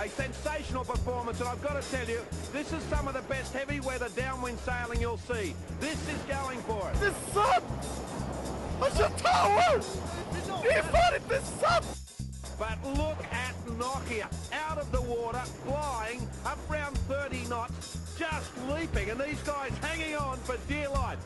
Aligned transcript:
A 0.00 0.08
sensational 0.08 0.84
performance, 0.84 1.40
and 1.40 1.48
I've 1.48 1.60
got 1.60 1.82
to 1.82 1.90
tell 1.90 2.08
you, 2.08 2.20
this 2.52 2.72
is 2.72 2.80
some 2.84 3.08
of 3.08 3.14
the 3.14 3.22
best 3.22 3.52
heavy 3.52 3.80
weather 3.80 4.08
downwind 4.14 4.58
sailing 4.60 5.00
you'll 5.00 5.18
see. 5.18 5.54
This 5.80 5.98
is 6.08 6.20
going 6.28 6.60
for 6.60 6.88
it. 6.90 7.02
Är 7.02 7.14
sant! 7.34 7.64
Han 8.80 8.90
kör 8.90 9.08
tower! 9.08 9.82
Är 10.70 10.82
fan 10.82 11.14
inte 11.14 11.40
sant! 11.60 11.86
But 12.58 12.96
look 12.96 13.18
at 13.32 13.54
Nokia, 13.78 14.28
out 14.68 14.78
of 14.78 14.90
the 14.92 15.00
water, 15.00 15.42
flying, 15.66 16.28
up 16.44 16.58
round 16.70 16.96
30 17.08 17.48
knots, 17.48 17.98
just 18.16 18.50
leaping, 18.68 19.10
and 19.10 19.20
these 19.20 19.42
guys 19.42 19.72
hanging 19.82 20.16
on 20.16 20.36
for 20.38 20.56
dear 20.68 20.88
life. 20.90 21.18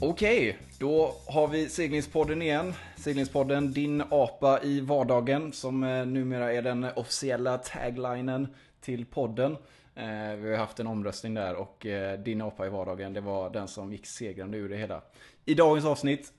Okej, 0.00 0.58
då 0.78 1.14
har 1.26 1.48
vi 1.48 1.68
seglingspodden 1.68 2.42
igen. 2.42 2.74
Seglingspodden, 2.96 3.72
din 3.72 4.02
apa 4.10 4.60
i 4.62 4.80
vardagen, 4.80 5.52
som 5.52 5.84
eh, 5.84 6.06
numera 6.06 6.52
är 6.52 6.62
den 6.62 6.86
officiella 6.96 7.58
taglinen 7.58 8.48
till 8.80 9.06
podden. 9.06 9.56
Eh, 9.94 10.36
vi 10.36 10.50
har 10.50 10.56
haft 10.56 10.80
en 10.80 10.86
omröstning 10.86 11.34
där 11.34 11.54
och 11.54 11.86
eh, 11.86 12.18
din 12.18 12.42
apa 12.42 12.66
i 12.66 12.68
vardagen, 12.68 13.12
det 13.12 13.20
var 13.20 13.50
den 13.50 13.68
som 13.68 13.92
gick 13.92 14.06
segrande 14.06 14.58
ur 14.58 14.68
det 14.68 14.76
hela. 14.76 15.02
I 15.44 15.54
dagens 15.54 15.84
avsnitt, 15.84 16.32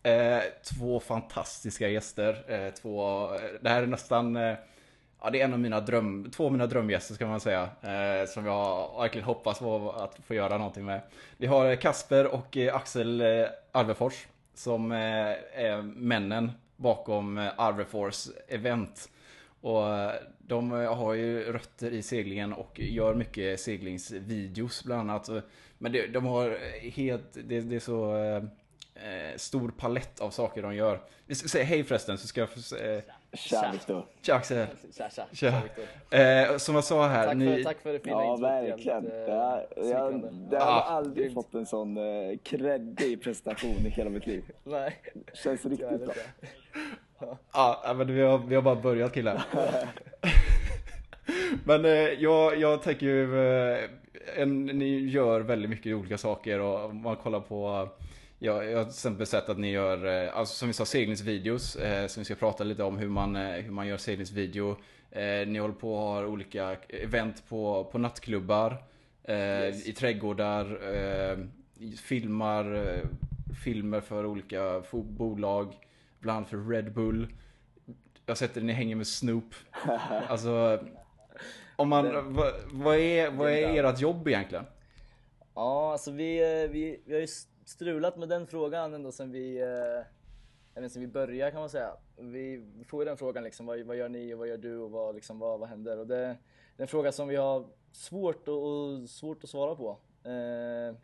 två 0.64 1.00
fantastiska 1.00 1.89
gäster. 1.89 2.72
Två, 2.81 3.30
det 3.62 3.70
här 3.70 3.84
är 3.84 3.88
nästan 3.88 4.38
Ja, 5.21 5.30
det 5.30 5.41
är 5.41 5.45
en 5.45 5.53
av 5.53 5.59
mina 5.59 5.80
dröm, 5.80 6.31
två 6.31 6.45
av 6.45 6.52
mina 6.52 6.67
drömgäster 6.67 7.13
ska 7.13 7.27
man 7.27 7.39
säga. 7.39 7.70
Eh, 7.81 8.27
som 8.27 8.45
jag 8.45 8.91
verkligen 9.02 9.25
hoppas 9.25 9.59
på 9.59 9.91
att 9.91 10.20
få 10.27 10.34
göra 10.34 10.58
någonting 10.58 10.85
med. 10.85 11.02
Vi 11.38 11.48
har 11.48 11.70
eh, 11.70 11.77
Kasper 11.77 12.27
och 12.27 12.58
eh, 12.58 12.75
Axel 12.75 13.22
eh, 13.22 13.45
Arvefors. 13.72 14.27
Som 14.53 14.91
är 14.91 15.81
männen 15.81 16.52
bakom 16.75 17.49
Arvefors 17.58 18.27
event. 18.48 19.09
Och 19.61 19.84
de 20.38 20.72
har 20.72 21.13
ju 21.13 21.52
rötter 21.52 21.91
i 21.91 22.02
seglingen 22.02 22.53
och 22.53 22.80
gör 22.80 23.16
mycket 23.16 23.59
seglingsvideos 23.59 24.83
bland 24.83 25.02
annat. 25.09 25.30
Men 25.77 25.92
det, 25.92 26.08
de 26.08 26.25
har 26.25 26.58
helt, 26.89 27.33
det, 27.33 27.61
det 27.61 27.75
är 27.75 27.80
så 27.80 28.16
eh, 29.03 29.38
stor 29.38 29.72
palett 29.77 30.20
av 30.20 30.30
saker 30.30 30.61
de 30.61 30.75
gör. 30.75 31.02
Vi 31.25 31.36
ska 31.36 31.47
säga 31.47 31.66
hej 31.66 31.83
förresten 31.83 32.17
så 32.17 32.27
ska 32.27 32.39
jag 32.39 32.49
få, 32.49 32.75
eh, 32.75 33.02
Tja 33.33 33.70
Viktor. 33.73 34.06
Tja 34.22 34.36
Axel! 34.36 34.67
Tja, 34.97 35.09
tja. 35.09 35.25
Tja. 35.33 35.61
Eh, 36.20 36.58
som 36.58 36.75
jag 36.75 36.83
sa 36.83 37.08
här, 37.08 37.25
Tack, 37.28 37.38
ni... 37.38 37.56
för, 37.58 37.64
tack 37.64 37.81
för 37.81 37.94
det 37.94 38.00
fina 38.00 38.16
Ja, 38.16 38.23
introt. 38.33 38.50
verkligen. 38.52 39.03
Jävligt, 39.03 39.11
Det 39.11 39.31
eh, 39.31 39.89
jag, 39.89 40.11
smickrande. 40.11 40.50
det 40.50 40.58
har 40.58 40.66
Ah, 40.72 40.81
aldrig 40.81 41.17
grymt. 41.17 41.33
fått 41.33 41.53
en 41.53 41.66
sån 41.66 41.98
kreddig 42.44 43.23
prestation 43.23 43.75
i 43.86 43.89
hela 43.89 44.09
mitt 44.09 44.28
liv. 44.28 44.44
Nej, 44.64 44.95
Känns 45.33 45.66
riktigt 45.66 46.05
bra. 46.05 46.14
Ja, 47.53 47.94
men 47.98 48.16
vi 48.16 48.22
har, 48.22 48.38
vi 48.38 48.55
har 48.55 48.61
bara 48.61 48.75
börjat 48.75 49.14
killar. 49.14 49.44
men 51.66 51.86
eh, 51.86 51.92
jag, 51.92 52.58
jag 52.59 52.83
tänker 52.83 53.05
ju, 53.05 53.39
eh, 53.73 53.80
en, 54.38 54.66
ni 54.66 55.00
gör 55.00 55.42
väldigt 55.42 55.70
mycket 55.70 55.95
olika 55.95 56.17
saker 56.17 56.59
och 56.59 56.86
om 56.86 57.02
man 57.02 57.16
kollar 57.16 57.39
på 57.39 57.89
jag, 58.39 58.71
jag 58.71 58.77
har 58.77 58.83
till 58.83 58.91
exempel 58.91 59.25
sett 59.25 59.49
att 59.49 59.57
ni 59.59 59.71
gör, 59.71 60.05
eh, 60.25 60.38
alltså 60.38 60.55
som 60.55 60.67
vi 60.67 60.73
sa, 60.73 60.85
seglingsvideos. 60.85 61.75
Eh, 61.75 62.07
som 62.07 62.21
vi 62.21 62.25
ska 62.25 62.35
prata 62.35 62.63
lite 62.63 62.83
om 62.83 62.97
hur 62.97 63.09
man, 63.09 63.35
eh, 63.35 63.52
hur 63.52 63.71
man 63.71 63.88
gör 63.88 63.97
seglingsvideo. 63.97 64.75
Eh, 65.11 65.47
ni 65.47 65.59
håller 65.59 65.73
på 65.73 65.93
och 65.93 66.02
har 66.13 66.25
olika 66.25 66.77
event 66.89 67.43
på, 67.49 67.83
på 67.91 67.97
nattklubbar. 67.97 68.83
Eh, 69.23 69.38
Yes. 69.38 69.88
I 69.88 69.93
trädgårdar. 69.93 70.93
Eh, 70.95 71.38
filmar, 72.03 73.02
filmer 73.63 74.02
för 74.02 74.25
olika 74.25 74.83
bolag. 74.91 75.73
Bland 76.19 76.38
annat 76.38 76.49
för 76.49 76.69
Red 76.69 76.93
Bull. 76.93 77.27
Jag 78.25 78.31
har 78.31 78.35
sett 78.35 78.58
att 78.58 78.63
ni 78.63 78.73
hänger 78.73 78.95
med 78.95 79.08
Snoop. 79.08 79.53
Alltså, 80.27 80.80
om 81.75 81.89
man, 81.89 82.33
vad, 82.33 82.53
vad 82.71 82.97
är, 82.97 83.31
vad 83.31 83.52
är 83.52 83.83
ert 83.83 83.99
jobb 83.99 84.27
egentligen? 84.27 84.65
Ja, 85.55 85.91
alltså 85.91 86.11
vi, 86.11 86.39
vi, 86.71 86.99
vi 87.05 87.13
har 87.13 87.21
ju 87.21 87.27
strulat 87.68 88.17
med 88.17 88.30
den 88.30 88.48
frågan 88.48 88.94
ända 88.94 89.11
sedan 89.11 89.32
vi, 89.32 89.61
eh, 89.61 90.88
sedan 90.88 91.02
vi 91.02 91.08
började 91.08 91.52
kan 91.52 91.60
man 91.60 91.70
säga. 91.70 91.92
Vi 92.17 92.64
får 92.88 93.02
ju 93.02 93.05
den 93.05 93.17
frågan 93.17 93.44
liksom, 93.44 93.66
vad, 93.66 93.80
vad 93.80 93.98
gör 93.98 94.10
ni 94.10 94.33
och 94.33 94.39
vad 94.39 94.48
gör 94.48 94.58
du 94.58 94.78
och 94.78 94.92
vad, 94.92 95.16
liksom, 95.16 95.39
vad, 95.39 95.60
vad 95.60 95.70
händer? 95.70 95.98
Och 95.98 96.08
det, 96.08 96.16
det 96.16 96.82
är 96.82 96.82
en 96.82 96.88
fråga 96.88 97.11
som 97.11 97.27
vi 97.27 97.36
har 97.36 97.66
svårt, 97.92 98.48
och, 98.48 98.64
och, 98.64 99.10
svårt 99.10 99.44
att 99.44 99.50
svara 99.50 99.76
på. 99.76 99.89
Eh, 100.23 100.95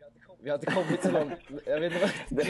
vi 0.42 0.50
har 0.50 0.54
inte 0.54 0.66
kommit 0.66 1.02
så 1.02 1.10
långt. 1.10 1.32
Jag 1.66 1.80
vet 1.80 1.92
inte 1.92 2.10
vad... 2.30 2.46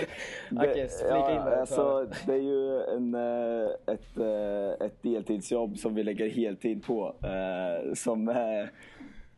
Okej, 0.70 0.88
flika 0.88 1.30
in 1.30 1.36
ja, 1.36 1.44
där. 1.44 1.56
alltså, 1.56 2.10
det 2.26 2.32
är 2.32 2.36
ju 2.42 2.80
en, 2.82 3.14
eh, 3.14 3.70
ett, 3.86 4.18
eh, 4.18 4.86
ett 4.86 5.02
deltidsjobb 5.02 5.78
som 5.78 5.94
vi 5.94 6.02
lägger 6.02 6.28
heltid 6.28 6.84
på. 6.84 7.14
eh, 7.22 7.94
Som, 7.94 8.28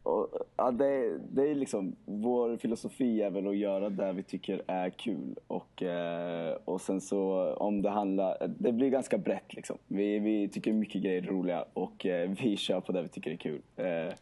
och, 0.06 0.28
ja, 0.56 0.70
det, 0.70 1.18
det 1.18 1.50
är 1.50 1.54
liksom, 1.54 1.96
vår 2.04 2.56
filosofi 2.56 3.22
är 3.22 3.30
väl 3.30 3.48
att 3.48 3.56
göra 3.56 3.90
det 3.90 4.12
vi 4.12 4.22
tycker 4.22 4.62
är 4.66 4.90
kul. 4.90 5.38
Och, 5.46 5.82
eh, 5.82 6.56
och 6.64 6.80
sen 6.80 7.00
så 7.00 7.52
om 7.54 7.82
det 7.82 7.90
handlar, 7.90 8.52
det 8.58 8.72
blir 8.72 8.90
ganska 8.90 9.18
brett 9.18 9.54
liksom. 9.54 9.78
Vi, 9.86 10.18
vi 10.18 10.48
tycker 10.48 10.72
mycket 10.72 11.02
grejer 11.02 11.22
är 11.22 11.26
roliga 11.26 11.64
och 11.72 12.06
eh, 12.06 12.30
vi 12.30 12.56
kör 12.56 12.80
på 12.80 12.92
det 12.92 13.02
vi 13.02 13.08
tycker 13.08 13.30
är 13.30 13.36
kul. 13.36 13.62
Eh, 13.76 14.14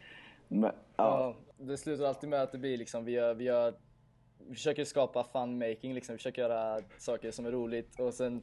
men, 0.48 0.62
ja. 0.62 0.72
Ja, 0.96 1.34
det 1.58 1.76
slutar 1.76 2.04
alltid 2.04 2.30
med 2.30 2.42
att 2.42 2.52
det 2.52 2.58
blir 2.58 2.76
liksom, 2.76 3.04
vi, 3.04 3.12
gör, 3.12 3.34
vi, 3.34 3.44
gör, 3.44 3.74
vi 4.48 4.54
försöker 4.54 4.84
skapa 4.84 5.24
fun 5.24 5.58
making 5.58 5.94
liksom, 5.94 6.12
vi 6.12 6.18
försöker 6.18 6.42
göra 6.42 6.80
saker 6.98 7.30
som 7.30 7.46
är 7.46 7.50
roligt 7.50 8.00
och 8.00 8.14
sen 8.14 8.42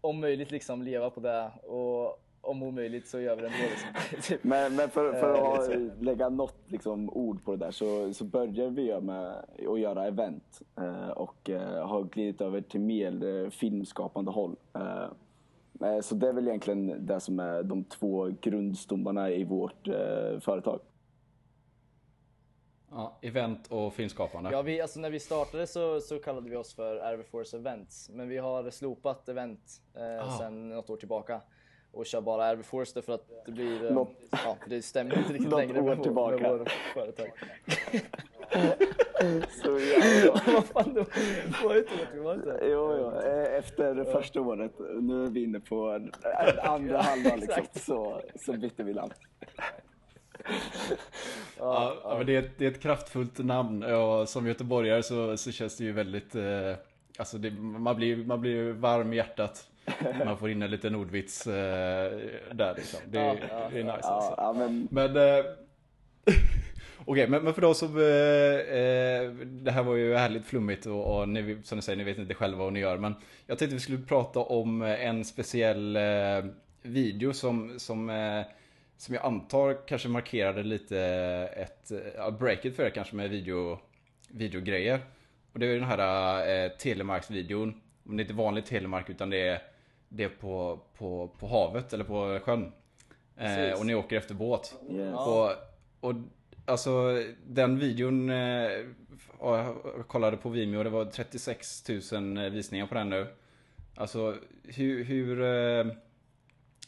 om 0.00 0.20
möjligt 0.20 0.50
liksom 0.50 0.82
leva 0.82 1.10
på 1.10 1.20
det 1.20 1.50
och 1.62 2.22
om 2.46 2.62
omöjligt 2.62 3.08
så 3.08 3.20
gör 3.20 3.36
vi 3.36 3.42
det 3.42 3.48
ändå 3.48 3.58
liksom. 3.70 4.20
Typ. 4.22 4.44
Men, 4.44 4.76
men 4.76 4.90
för, 4.90 5.12
för 5.12 5.34
Eh, 5.34 5.42
att 5.42 5.66
ha, 5.66 5.78
lägga 6.00 6.28
något 6.28 6.56
liksom, 6.66 7.10
ord 7.10 7.44
på 7.44 7.50
det 7.56 7.64
där 7.64 7.70
så, 7.70 8.14
så 8.14 8.24
börjar 8.24 8.70
vi 8.70 9.00
med 9.00 9.44
att 9.68 9.80
göra 9.80 10.06
event 10.06 10.62
eh, 10.76 11.08
och 11.08 11.50
eh, 11.50 11.86
har 11.86 12.02
glidit 12.02 12.40
över 12.40 12.60
till 12.60 12.80
mer 12.80 13.50
filmskapande 13.50 14.30
håll. 14.30 14.56
Så 16.02 16.14
det 16.14 16.28
är 16.28 16.32
väl 16.32 16.48
egentligen 16.48 17.06
det 17.06 17.20
som 17.20 17.40
är 17.40 17.62
de 17.62 17.84
två 17.84 18.30
grundstommarna 18.40 19.30
i 19.30 19.44
vårt 19.44 19.88
företag. 20.40 20.80
Ja, 22.90 23.18
event 23.22 23.66
och 23.66 23.94
filmskapande. 23.94 24.50
Ja, 24.52 24.62
vi, 24.62 24.80
alltså 24.80 25.00
när 25.00 25.10
vi 25.10 25.20
startade 25.20 25.66
så, 25.66 26.00
så 26.00 26.18
kallade 26.18 26.50
vi 26.50 26.56
oss 26.56 26.74
för 26.74 26.96
Airforce 26.96 27.56
Events 27.56 28.10
men 28.10 28.28
vi 28.28 28.38
har 28.38 28.70
slopat 28.70 29.28
event 29.28 29.82
eh, 29.94 30.28
Ah. 30.28 30.38
sedan 30.38 30.68
något 30.68 30.90
år 30.90 30.96
tillbaka 30.96 31.40
och 31.96 32.06
kör 32.06 32.20
bara 32.20 32.44
Airforce 32.44 32.92
därför 32.94 33.12
att 33.12 33.24
det 33.46 33.52
blir, 33.52 33.84
eh, 33.86 33.92
Något- 33.92 34.16
ja, 34.30 34.56
det 34.66 34.82
stämmer 34.82 35.18
inte 35.18 35.32
riktigt 35.32 35.52
längre 35.52 35.80
år 35.80 35.84
med, 35.94 36.02
tillbaka. 36.02 36.36
med 36.36 36.50
vår 36.58 36.68
företag. 36.94 37.28
Så, 39.62 39.78
ja, 39.78 40.40
Vad 40.52 40.64
fan, 40.64 40.94
det 40.94 41.06
var 41.64 41.74
ju 41.74 41.78
inte 41.80 42.06
tillbaka. 42.12 42.58
jo, 42.62 42.96
jo. 42.98 43.12
eh, 43.20 43.54
Efter 43.58 44.04
första 44.04 44.40
året, 44.40 44.72
nu 45.00 45.24
är 45.24 45.30
vi 45.30 45.42
inne 45.44 45.60
på 45.60 46.00
andra 46.62 47.00
halvan 47.02 47.40
liksom, 47.40 47.64
så, 47.74 48.20
så 48.44 48.52
bytte 48.52 48.82
vi 48.82 48.94
namn. 48.94 49.12
Ja, 51.58 51.96
ja, 52.02 52.14
men 52.18 52.26
det, 52.26 52.36
är 52.36 52.38
ett, 52.42 52.58
det 52.58 52.66
är 52.66 52.70
ett 52.70 52.80
kraftfullt 52.82 53.38
namn 53.38 53.82
och 53.82 54.28
som 54.28 54.46
göteborgare 54.46 55.02
så, 55.02 55.36
så 55.36 55.52
känns 55.52 55.76
det 55.76 55.84
ju 55.84 55.92
väldigt... 55.92 56.34
Eh, 56.34 56.72
alltså 57.18 57.38
det, 57.38 57.50
man, 57.60 57.96
blir, 57.96 58.16
man 58.16 58.40
blir 58.40 58.50
ju 58.50 58.72
varm 58.72 59.12
i 59.12 59.16
hjärtat. 59.16 59.68
Man 60.24 60.38
får 60.38 60.50
in 60.50 60.62
en 60.62 60.70
liten 60.70 60.94
ordvits 60.94 61.46
eh, 61.46 61.52
där 62.52 62.74
liksom. 62.76 63.00
Det, 63.08 63.18
är- 63.18 63.24
Ja, 63.24 63.36
ja, 63.50 63.68
det 63.72 63.80
är 63.80 63.84
nice 63.84 63.98
Ja, 64.02 64.36
alltså. 64.38 64.58
men, 64.68 64.88
Men... 64.90 65.16
Eh, 65.38 65.44
Okej, 67.04 67.28
men, 67.28 67.44
men 67.44 67.54
för 67.54 67.62
de 67.62 67.74
som... 67.74 67.96
Eh, 67.96 68.02
eh, 68.78 69.30
det 69.46 69.70
här 69.70 69.82
var 69.82 69.94
ju 69.94 70.14
härligt 70.14 70.46
flummigt 70.46 70.86
och, 70.86 71.18
och 71.20 71.28
ni, 71.28 71.58
som 71.62 71.78
ni 71.78 71.82
säger, 71.82 71.96
ni 71.96 72.04
vet 72.04 72.18
inte 72.18 72.34
själva 72.34 72.58
vad 72.64 72.72
ni 72.72 72.80
gör. 72.80 72.96
Men 72.98 73.14
jag 73.46 73.58
tänkte 73.58 73.74
vi 73.74 73.80
skulle 73.80 73.98
prata 73.98 74.40
om 74.40 74.82
en 74.82 75.24
speciell 75.24 75.96
eh, 75.96 76.44
video 76.82 77.32
som, 77.32 77.78
som, 77.78 78.10
eh, 78.10 78.42
som 78.96 79.14
jag 79.14 79.24
antar 79.24 79.86
kanske 79.86 80.08
markerade 80.08 80.62
lite 80.62 80.98
ett 81.56 81.92
ja, 82.16 82.30
breaket 82.30 82.76
för 82.76 82.82
er 82.86 82.90
kanske 82.90 83.16
med 83.16 83.30
video, 83.30 83.78
videogrejer. 84.28 85.00
Och 85.52 85.58
det 85.58 85.66
är 85.66 85.74
den 85.74 85.84
här 85.88 86.64
eh, 86.64 86.70
Telemarks-videon. 86.70 87.80
Det 88.02 88.16
är 88.16 88.20
inte 88.20 88.34
vanlig 88.34 88.66
Telemark 88.66 89.10
utan 89.10 89.30
det 89.30 89.48
är, 89.48 89.58
det 90.08 90.28
på, 90.28 90.80
på, 90.98 91.30
på 91.38 91.46
havet 91.46 91.92
eller 91.92 92.04
på 92.04 92.40
sjön. 92.44 92.72
Eh, 93.36 93.78
och 93.78 93.86
ni 93.86 93.94
åker 93.94 94.16
efter 94.16 94.34
båt. 94.34 94.74
yes. 94.90 95.14
Och, 95.14 95.50
och 96.00 96.14
alltså 96.64 97.22
den 97.46 97.78
videon, 97.78 98.30
eh, 98.30 98.70
ja, 99.40 99.74
jag 99.96 100.08
kollade 100.08 100.36
på 100.36 100.48
Vimeo, 100.48 100.82
det 100.82 100.90
var 100.90 101.04
36 101.04 101.88
000 102.12 102.50
visningar 102.50 102.86
på 102.86 102.94
den 102.94 103.10
nu. 103.10 103.26
Alltså 103.96 104.36
hur, 104.62 105.04
hur 105.04 105.42
eh, 105.42 105.86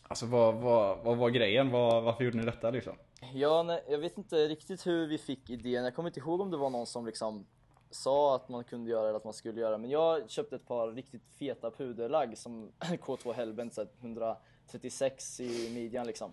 alltså 0.02 0.26
vad, 0.26 0.54
vad, 0.54 0.98
vad 1.04 1.16
var 1.16 1.30
grejen? 1.30 1.70
Vad, 1.70 2.02
varför 2.02 2.24
gjorde 2.24 2.36
ni 2.36 2.44
detta 2.44 2.70
liksom? 2.70 2.96
Ja, 3.34 3.62
nej, 3.62 3.84
jag 3.88 3.98
vet 3.98 4.18
inte 4.18 4.36
riktigt 4.36 4.86
hur 4.86 5.06
vi 5.06 5.18
fick 5.18 5.50
idén. 5.50 5.84
Jag 5.84 5.94
kommer 5.94 6.08
inte 6.08 6.20
ihåg 6.20 6.40
om 6.40 6.50
det 6.50 6.56
var 6.56 6.70
någon 6.70 6.86
som 6.86 7.06
liksom 7.06 7.46
sa 7.90 8.37
att 8.37 8.49
man 8.49 8.64
kunde 8.64 8.90
göra 8.90 9.08
eller 9.08 9.17
att 9.17 9.25
man 9.25 9.32
skulle 9.32 9.61
göra. 9.61 9.79
Men 9.79 9.90
jag 9.90 10.31
köpte 10.31 10.56
ett 10.56 10.67
par 10.67 10.88
riktigt 10.93 11.23
feta 11.38 11.70
puderlagg 11.70 12.38
som 12.38 12.73
K2 12.81 13.32
Hellbent 13.32 13.75
så 13.75 13.81
här 13.81 13.88
136 14.00 15.40
i 15.40 15.75
midjan 15.75 16.06
liksom. 16.06 16.32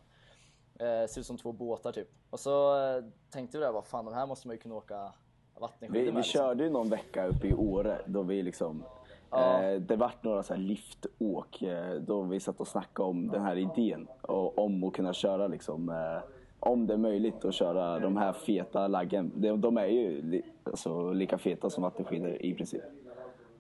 Eh, 0.79 1.07
ser 1.09 1.19
ut 1.19 1.25
som 1.25 1.37
två 1.37 1.51
båtar 1.51 1.91
typ. 1.91 2.07
Och 2.29 2.39
så 2.39 2.77
eh, 2.97 3.03
tänkte 3.29 3.57
vi 3.57 3.63
där, 3.63 3.71
vad 3.71 3.85
fan 3.85 4.05
de 4.05 4.13
här 4.13 4.27
måste 4.27 4.47
man 4.47 4.55
ju 4.55 4.61
kunna 4.61 4.75
åka 4.75 5.11
vattenskidor 5.59 5.93
Vi, 5.93 6.05
med. 6.05 6.13
vi 6.13 6.17
liksom. 6.17 6.39
körde 6.39 6.63
ju 6.63 6.69
någon 6.69 6.89
vecka 6.89 7.25
uppe 7.27 7.47
i 7.47 7.53
Åre 7.53 8.01
då 8.05 8.21
vi 8.21 8.43
liksom 8.43 8.83
Ja. 9.29 9.63
eh, 9.63 9.81
det 9.81 9.95
vart 9.95 10.23
några 10.23 10.43
så 10.43 10.53
här 10.53 10.61
liftåk 10.61 11.61
eh, 11.61 11.95
då 11.95 12.21
vi 12.21 12.39
satt 12.39 12.59
och 12.59 12.67
snackade 12.67 13.09
om 13.09 13.27
den 13.27 13.41
här 13.41 13.55
idén 13.55 14.07
och 14.21 14.59
om 14.59 14.83
att 14.83 14.93
kunna 14.93 15.13
köra 15.13 15.47
liksom 15.47 15.89
eh, 15.89 16.19
om 16.65 16.87
det 16.87 16.93
är 16.93 16.97
möjligt 16.97 17.45
att 17.45 17.53
köra 17.53 17.99
de 17.99 18.17
här 18.17 18.33
feta 18.33 18.87
laggen. 18.87 19.31
De, 19.35 19.61
de 19.61 19.77
är 19.77 19.85
ju 19.85 20.21
li, 20.21 20.41
alltså, 20.63 21.13
lika 21.13 21.37
feta 21.37 21.69
som 21.69 21.83
vattenskidor 21.83 22.41
i 22.41 22.53
princip. 22.53 22.83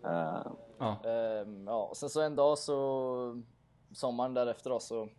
Eh, 0.05 0.47
Ja. 0.77 1.09
Ehm, 1.09 1.67
ja, 1.67 1.87
och 1.89 1.97
sen 1.97 2.09
så 2.09 2.21
en 2.21 2.35
dag 2.35 2.57
så, 2.57 3.41
sommaren 3.91 4.33
därefter 4.33 4.69
då 4.69 4.79
så, 4.79 5.09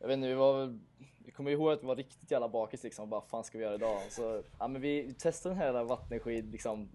jag 0.00 0.06
vet 0.08 0.16
inte, 0.16 0.28
vi 0.28 0.34
var 0.34 0.78
vi 1.24 1.32
kommer 1.32 1.50
ihåg 1.50 1.72
att 1.72 1.82
vi 1.82 1.86
var 1.86 1.96
riktigt 1.96 2.30
jävla 2.30 2.48
bakis 2.48 2.82
liksom, 2.82 3.10
bara 3.10 3.20
fan 3.20 3.44
ska 3.44 3.58
vi 3.58 3.64
göra 3.64 3.74
idag? 3.74 3.98
Så, 4.10 4.42
ja 4.58 4.68
men 4.68 4.82
vi 4.82 5.14
testade 5.18 5.54
den 5.54 5.62
här 5.62 5.84
vattenskid 5.84 6.52
liksom, 6.52 6.88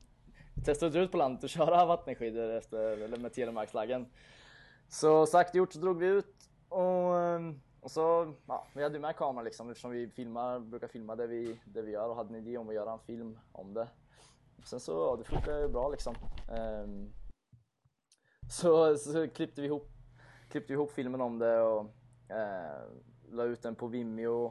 vi 0.55 0.63
testade 0.63 0.87
att 0.87 0.93
dra 0.93 1.01
ut 1.01 1.11
på 1.11 1.17
landet 1.17 1.43
och 1.43 1.49
köra 1.59 1.85
vattenskidor 1.85 2.49
efter, 2.49 2.79
eller 3.03 3.17
med 3.17 3.33
telemarkslaggen. 3.33 4.05
Så 4.89 5.25
sagt 5.25 5.55
gjort 5.55 5.73
så 5.73 5.79
drog 5.79 5.97
vi 5.97 6.07
ut 6.07 6.35
och, 6.69 7.17
ehm, 7.17 7.61
och 7.81 7.91
så, 7.91 8.33
ja, 8.47 8.67
vi 8.73 8.83
hade 8.83 8.95
ju 8.95 9.01
med 9.01 9.15
kameran 9.15 9.45
liksom 9.45 9.69
eftersom 9.69 9.91
vi 9.91 10.09
filmar, 10.09 10.59
brukar 10.59 10.87
filma 10.87 11.15
det 11.15 11.27
vi, 11.27 11.59
det 11.65 11.81
vi 11.81 11.91
gör 11.91 12.09
och 12.09 12.15
hade 12.15 12.29
en 12.29 12.47
idé 12.47 12.57
om 12.57 12.69
att 12.69 12.75
göra 12.75 12.91
en 12.91 12.99
film 12.99 13.39
om 13.51 13.73
det. 13.73 13.87
Sen 14.65 14.79
så, 14.79 14.91
ja 14.91 15.15
det 15.15 15.23
funkade 15.23 15.61
ju 15.61 15.67
bra 15.67 15.89
liksom. 15.89 16.15
Um, 16.83 17.13
så, 18.49 18.97
så 18.97 19.27
klippte 19.27 19.61
vi 19.61 19.67
ihop, 19.67 19.89
klippte 20.49 20.73
vi 20.73 20.73
ihop 20.73 20.91
filmen 20.91 21.21
om 21.21 21.39
det 21.39 21.61
och 21.61 21.81
uh, 22.31 23.01
la 23.31 23.43
ut 23.43 23.61
den 23.61 23.75
på 23.75 23.87
Vimeo. 23.87 24.45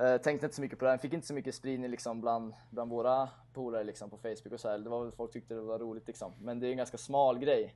Uh, 0.00 0.16
tänkte 0.16 0.46
inte 0.46 0.56
så 0.56 0.60
mycket 0.60 0.78
på 0.78 0.84
den, 0.84 0.98
fick 0.98 1.12
inte 1.12 1.26
så 1.26 1.34
mycket 1.34 1.54
spridning 1.54 1.90
liksom 1.90 2.20
bland, 2.20 2.54
bland 2.70 2.90
våra 2.90 3.28
polare 3.52 3.84
liksom 3.84 4.10
på 4.10 4.18
Facebook 4.18 4.52
och 4.52 4.60
så 4.60 4.68
här. 4.68 4.78
Det 4.78 4.90
var 4.90 5.10
folk 5.10 5.32
tyckte 5.32 5.54
det 5.54 5.60
var 5.60 5.78
roligt 5.78 6.06
liksom. 6.06 6.32
Men 6.40 6.60
det 6.60 6.66
är 6.66 6.70
en 6.70 6.76
ganska 6.76 6.98
smal 6.98 7.38
grej. 7.38 7.74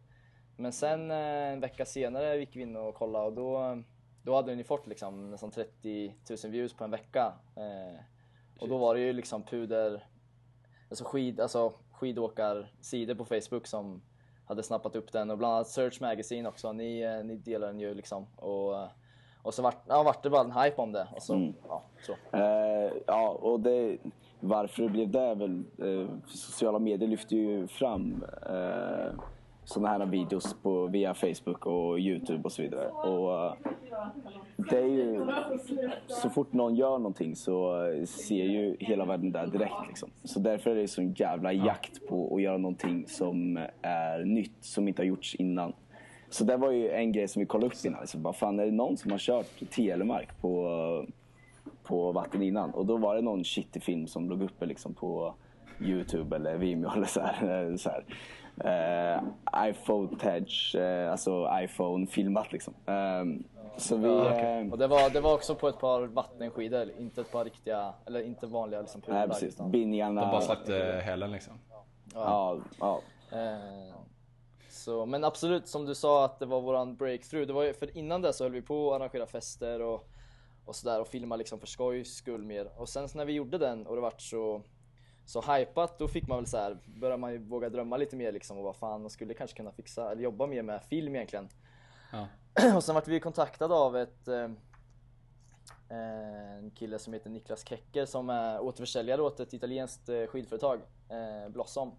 Men 0.56 0.72
sen 0.72 1.10
uh, 1.10 1.16
en 1.52 1.60
vecka 1.60 1.84
senare 1.84 2.36
gick 2.36 2.56
vi 2.56 2.62
in 2.62 2.76
och 2.76 2.94
kollade 2.94 3.26
och 3.26 3.32
då, 3.32 3.82
då 4.22 4.34
hade 4.34 4.50
den 4.50 4.58
ju 4.58 4.64
fått 4.64 4.86
liksom 4.86 5.30
nästan 5.30 5.50
30 5.50 6.14
000 6.44 6.52
views 6.52 6.72
på 6.72 6.84
en 6.84 6.90
vecka. 6.90 7.32
Eh, 7.56 8.00
och 8.58 8.68
då 8.68 8.78
var 8.78 8.94
det 8.94 9.00
ju 9.00 9.12
liksom 9.12 9.42
puder, 9.42 10.06
alltså 10.88 11.04
skid, 11.04 11.40
alltså 11.40 11.72
skidåkarsidor 11.92 13.14
på 13.14 13.24
Facebook 13.24 13.66
som 13.66 14.02
hade 14.44 14.62
snappat 14.62 14.96
upp 14.96 15.12
den 15.12 15.30
och 15.30 15.38
bland 15.38 15.54
annat 15.54 15.68
Search 15.68 16.00
Magazine 16.00 16.48
också, 16.48 16.72
ni, 16.72 17.00
eh, 17.00 17.24
ni 17.24 17.36
delar 17.36 17.66
den 17.66 17.80
ju 17.80 17.94
liksom. 17.94 18.26
Och, 18.36 18.76
eh, 18.76 18.88
och 19.42 19.54
så 19.54 19.62
vart, 19.62 19.84
ja, 19.88 20.02
vart 20.02 20.22
det 20.22 20.30
bara 20.30 20.44
en 20.44 20.52
hype 20.52 20.82
om 20.82 20.92
det 20.92 21.08
och 21.14 21.22
så, 21.22 21.52
ja, 21.68 21.82
så. 22.06 22.36
Eh, 22.36 22.92
ja, 23.06 23.28
och 23.28 23.60
det, 23.60 23.98
varför 24.40 24.82
det 24.82 24.88
blev 24.88 25.10
det 25.10 25.20
är 25.20 25.34
väl... 25.34 25.64
Eh, 25.78 26.08
sociala 26.26 26.78
medier 26.78 27.08
lyfter 27.08 27.36
ju 27.36 27.66
fram 27.66 28.24
eh, 28.46 29.14
sådana 29.64 29.88
här 29.88 30.06
videos 30.06 30.56
på, 30.62 30.86
via 30.86 31.14
Facebook 31.14 31.66
och 31.66 31.98
Youtube 31.98 32.42
och 32.44 32.52
så 32.52 32.62
vidare. 32.62 32.88
Och 32.88 33.46
eh, 33.46 33.54
det 34.56 34.78
är 34.78 34.86
ju... 34.86 35.26
Så 36.08 36.30
fort 36.30 36.52
någon 36.52 36.74
gör 36.74 36.98
någonting 36.98 37.36
så 37.36 37.86
eh, 37.86 38.04
ser 38.04 38.44
ju 38.44 38.76
hela 38.80 39.04
världen 39.04 39.32
där 39.32 39.46
direkt 39.46 39.86
liksom. 39.88 40.10
Så 40.24 40.38
därför 40.38 40.70
är 40.70 40.74
det 40.74 40.88
sån 40.88 41.12
jävla 41.12 41.52
jakt 41.52 42.06
på 42.08 42.36
att 42.36 42.42
göra 42.42 42.58
någonting 42.58 43.04
som 43.08 43.58
är 43.82 44.24
nytt, 44.24 44.56
som 44.60 44.88
inte 44.88 45.02
har 45.02 45.06
gjorts 45.06 45.34
innan. 45.34 45.72
Så 46.30 46.44
det 46.44 46.56
var 46.56 46.70
ju 46.70 46.90
en 46.90 47.12
grej 47.12 47.28
som 47.28 47.40
vi 47.40 47.46
kollade 47.46 47.66
upp 47.66 47.84
innan. 47.84 48.00
Alltså, 48.00 48.18
vad 48.18 48.36
fan, 48.36 48.60
är 48.60 48.64
det 48.64 48.72
någon 48.72 48.96
som 48.96 49.10
har 49.10 49.18
kört 49.18 49.70
telemark 49.70 50.40
på 50.40 51.06
på 51.82 52.12
vatten 52.12 52.42
innan. 52.42 52.70
Och 52.70 52.86
då 52.86 52.96
var 52.96 53.16
det 53.16 53.22
någon 53.22 53.44
shitty 53.44 53.80
film 53.80 54.06
som 54.06 54.28
låg 54.28 54.42
uppe 54.42 54.66
liksom 54.66 54.94
på 54.94 55.34
Youtube 55.80 56.36
eller 56.36 56.56
Vimeo 56.56 56.90
eller 56.96 57.06
så 57.06 57.20
här. 57.20 57.76
Så 57.78 57.90
här. 57.90 58.04
Eh, 58.60 59.22
iPhone 59.68 60.08
Touch, 60.18 60.74
eh, 60.74 61.10
alltså 61.12 61.48
iPhone 61.62 62.06
filmat 62.06 62.52
liksom. 62.52 62.74
Ehm, 62.86 63.44
så 63.76 63.96
vi... 63.96 64.08
eh, 64.08 64.72
Och 64.72 64.78
det 64.78 64.86
var, 64.86 65.10
det 65.10 65.20
var 65.20 65.34
också 65.34 65.54
på 65.54 65.68
ett 65.68 65.78
par 65.78 66.02
vattenskidor, 66.02 66.90
inte 66.98 67.20
ett 67.20 67.32
par 67.32 67.44
riktiga, 67.44 67.94
eller 68.06 68.22
inte 68.22 68.46
vanliga 68.46 68.80
liksom 68.80 69.00
nej, 69.00 69.06
puderlag, 69.06 69.28
precis. 69.30 69.60
Binningarna. 69.60 70.20
De 70.20 70.30
bara 70.30 70.40
släppte 70.40 71.02
hälen 71.04 71.32
liksom. 71.32 71.52
Ja, 72.14 72.58
ja. 72.80 73.00
Eh, 73.32 73.94
så, 74.70 75.06
men 75.06 75.24
absolut 75.24 75.68
som 75.68 75.86
du 75.86 75.94
sa 75.94 76.24
att 76.24 76.38
det 76.38 76.46
var 76.46 76.60
våran 76.60 76.96
breakthrough. 76.96 77.46
Det 77.46 77.52
var 77.52 77.62
ju, 77.62 77.74
för 77.74 77.96
innan 77.96 78.22
det 78.22 78.32
så 78.32 78.44
höll 78.44 78.52
vi 78.52 78.62
på 78.62 78.94
att 78.94 79.00
arrangera 79.00 79.26
fester 79.26 79.82
och, 79.82 80.08
och 80.64 80.76
sådär 80.76 81.00
och 81.00 81.08
filma 81.08 81.36
liksom 81.36 81.60
för 81.60 81.66
skojs 81.66 82.14
skull 82.14 82.42
mer. 82.42 82.68
Och 82.76 82.88
sen 82.88 83.08
när 83.14 83.24
vi 83.24 83.32
gjorde 83.32 83.58
den 83.58 83.86
och 83.86 83.94
det 83.96 84.02
vart 84.02 84.20
så 84.20 84.62
så 85.24 85.40
hypat, 85.40 85.98
då 85.98 86.08
fick 86.08 86.28
man 86.28 86.38
väl 86.38 86.46
så 86.46 86.56
här, 86.56 86.78
började 86.86 87.20
man 87.20 87.32
ju 87.32 87.38
våga 87.38 87.68
drömma 87.68 87.96
lite 87.96 88.16
mer 88.16 88.32
liksom 88.32 88.58
och 88.58 88.64
vad 88.64 88.76
fan, 88.76 89.00
man 89.00 89.10
skulle 89.10 89.34
kanske 89.34 89.56
kunna 89.56 89.72
fixa, 89.72 90.12
eller 90.12 90.22
jobba 90.22 90.46
mer 90.46 90.62
med 90.62 90.82
film 90.82 91.14
egentligen. 91.14 91.48
Ja. 92.12 92.28
och 92.76 92.84
sen 92.84 92.94
vart 92.94 93.08
vi 93.08 93.20
kontaktade 93.20 93.74
av 93.74 93.96
ett 93.96 94.28
eh, 94.28 94.48
en 95.92 96.70
kille 96.70 96.98
som 96.98 97.12
heter 97.12 97.30
Niklas 97.30 97.68
Kecker 97.68 98.06
som 98.06 98.30
är 98.30 98.60
återförsäljare 98.60 99.22
åt 99.22 99.40
ett 99.40 99.52
italienskt 99.52 100.08
eh, 100.08 100.26
skidföretag, 100.26 100.80
eh, 101.08 101.48
Blossom. 101.48 101.94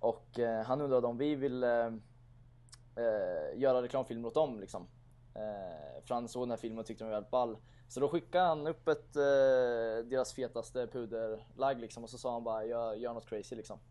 Och 0.00 0.38
eh, 0.38 0.64
han 0.64 0.80
undrade 0.80 1.06
om 1.06 1.18
vi 1.18 1.34
vill 1.34 1.64
eh, 1.64 1.86
eh, 2.96 3.58
göra 3.58 3.82
reklamfilmer 3.82 4.28
åt 4.28 4.34
dem 4.34 4.60
liksom. 4.60 4.88
Eh, 5.34 6.02
för 6.04 6.14
han 6.14 6.28
såg 6.28 6.42
den 6.42 6.50
här 6.50 6.56
filmen 6.56 6.78
och 6.78 6.86
tyckte 6.86 7.04
den 7.04 7.10
var 7.10 7.16
väldigt 7.16 7.30
ball. 7.30 7.56
Så 7.88 8.00
då 8.00 8.08
skickade 8.08 8.44
han 8.44 8.66
upp 8.66 8.88
ett, 8.88 9.16
eh, 9.16 10.04
deras 10.04 10.32
fetaste 10.32 10.86
puderlagg 10.86 11.80
liksom 11.80 12.04
och 12.04 12.10
så 12.10 12.18
sa 12.18 12.32
han 12.32 12.44
bara 12.44 12.64
gör, 12.64 12.94
gör 12.94 13.14
något 13.14 13.28
crazy 13.28 13.56
liksom. 13.56 13.78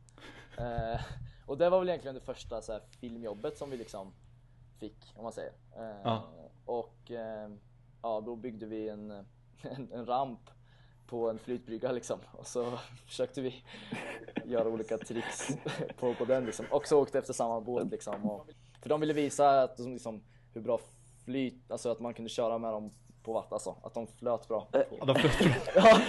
Eh, 0.57 1.01
och 1.45 1.57
det 1.57 1.69
var 1.69 1.80
väl 1.80 1.89
egentligen 1.89 2.15
det 2.15 2.21
första 2.21 2.62
så 2.62 2.71
här, 2.71 2.81
filmjobbet 3.00 3.57
som 3.57 3.69
vi 3.69 3.77
liksom 3.77 4.13
fick, 4.80 5.13
om 5.15 5.24
man 5.24 5.33
säger. 5.33 5.51
Eh, 5.77 6.01
Ja. 6.03 6.24
Och 6.65 7.12
eh, 7.12 7.50
ja, 8.01 8.21
då 8.21 8.36
byggde 8.36 8.65
vi 8.65 8.89
en, 8.89 9.12
en, 9.62 9.92
en 9.92 10.06
ramp 10.06 10.50
på 11.07 11.30
en 11.30 11.39
flytbrygga 11.39 11.91
liksom. 11.91 12.19
Och 12.31 12.48
så 12.48 12.77
försökte 13.06 13.41
vi 13.41 13.63
göra 14.45 14.69
olika 14.69 14.98
tricks 14.98 15.48
på, 16.00 16.13
på 16.13 16.25
den 16.25 16.45
liksom. 16.45 16.65
Och 16.71 16.88
så 16.88 17.01
åkte 17.01 17.19
efter 17.19 17.33
samma 17.33 17.62
båt 17.62 17.91
liksom. 17.91 18.25
Och, 18.25 18.48
för 18.81 18.89
de 18.89 19.00
ville 19.00 19.13
visa 19.13 19.63
att, 19.63 19.80
liksom, 19.80 20.24
hur 20.53 20.62
bra 20.62 20.80
flyt, 21.25 21.71
alltså 21.71 21.91
att 21.91 22.00
man 22.00 22.13
kunde 22.13 22.30
köra 22.30 22.57
med 22.57 22.74
dem 22.74 22.94
på 23.25 23.33
vatten, 23.33 23.54
alltså. 23.54 23.75
Att 23.83 23.94
de 23.94 24.07
flöt 24.07 24.48
bra. 24.48 24.68
Eh, 24.74 24.81
Ja, 25.00 25.06
de 25.06 25.16
flöt 25.16 25.33
Ja. 25.75 26.00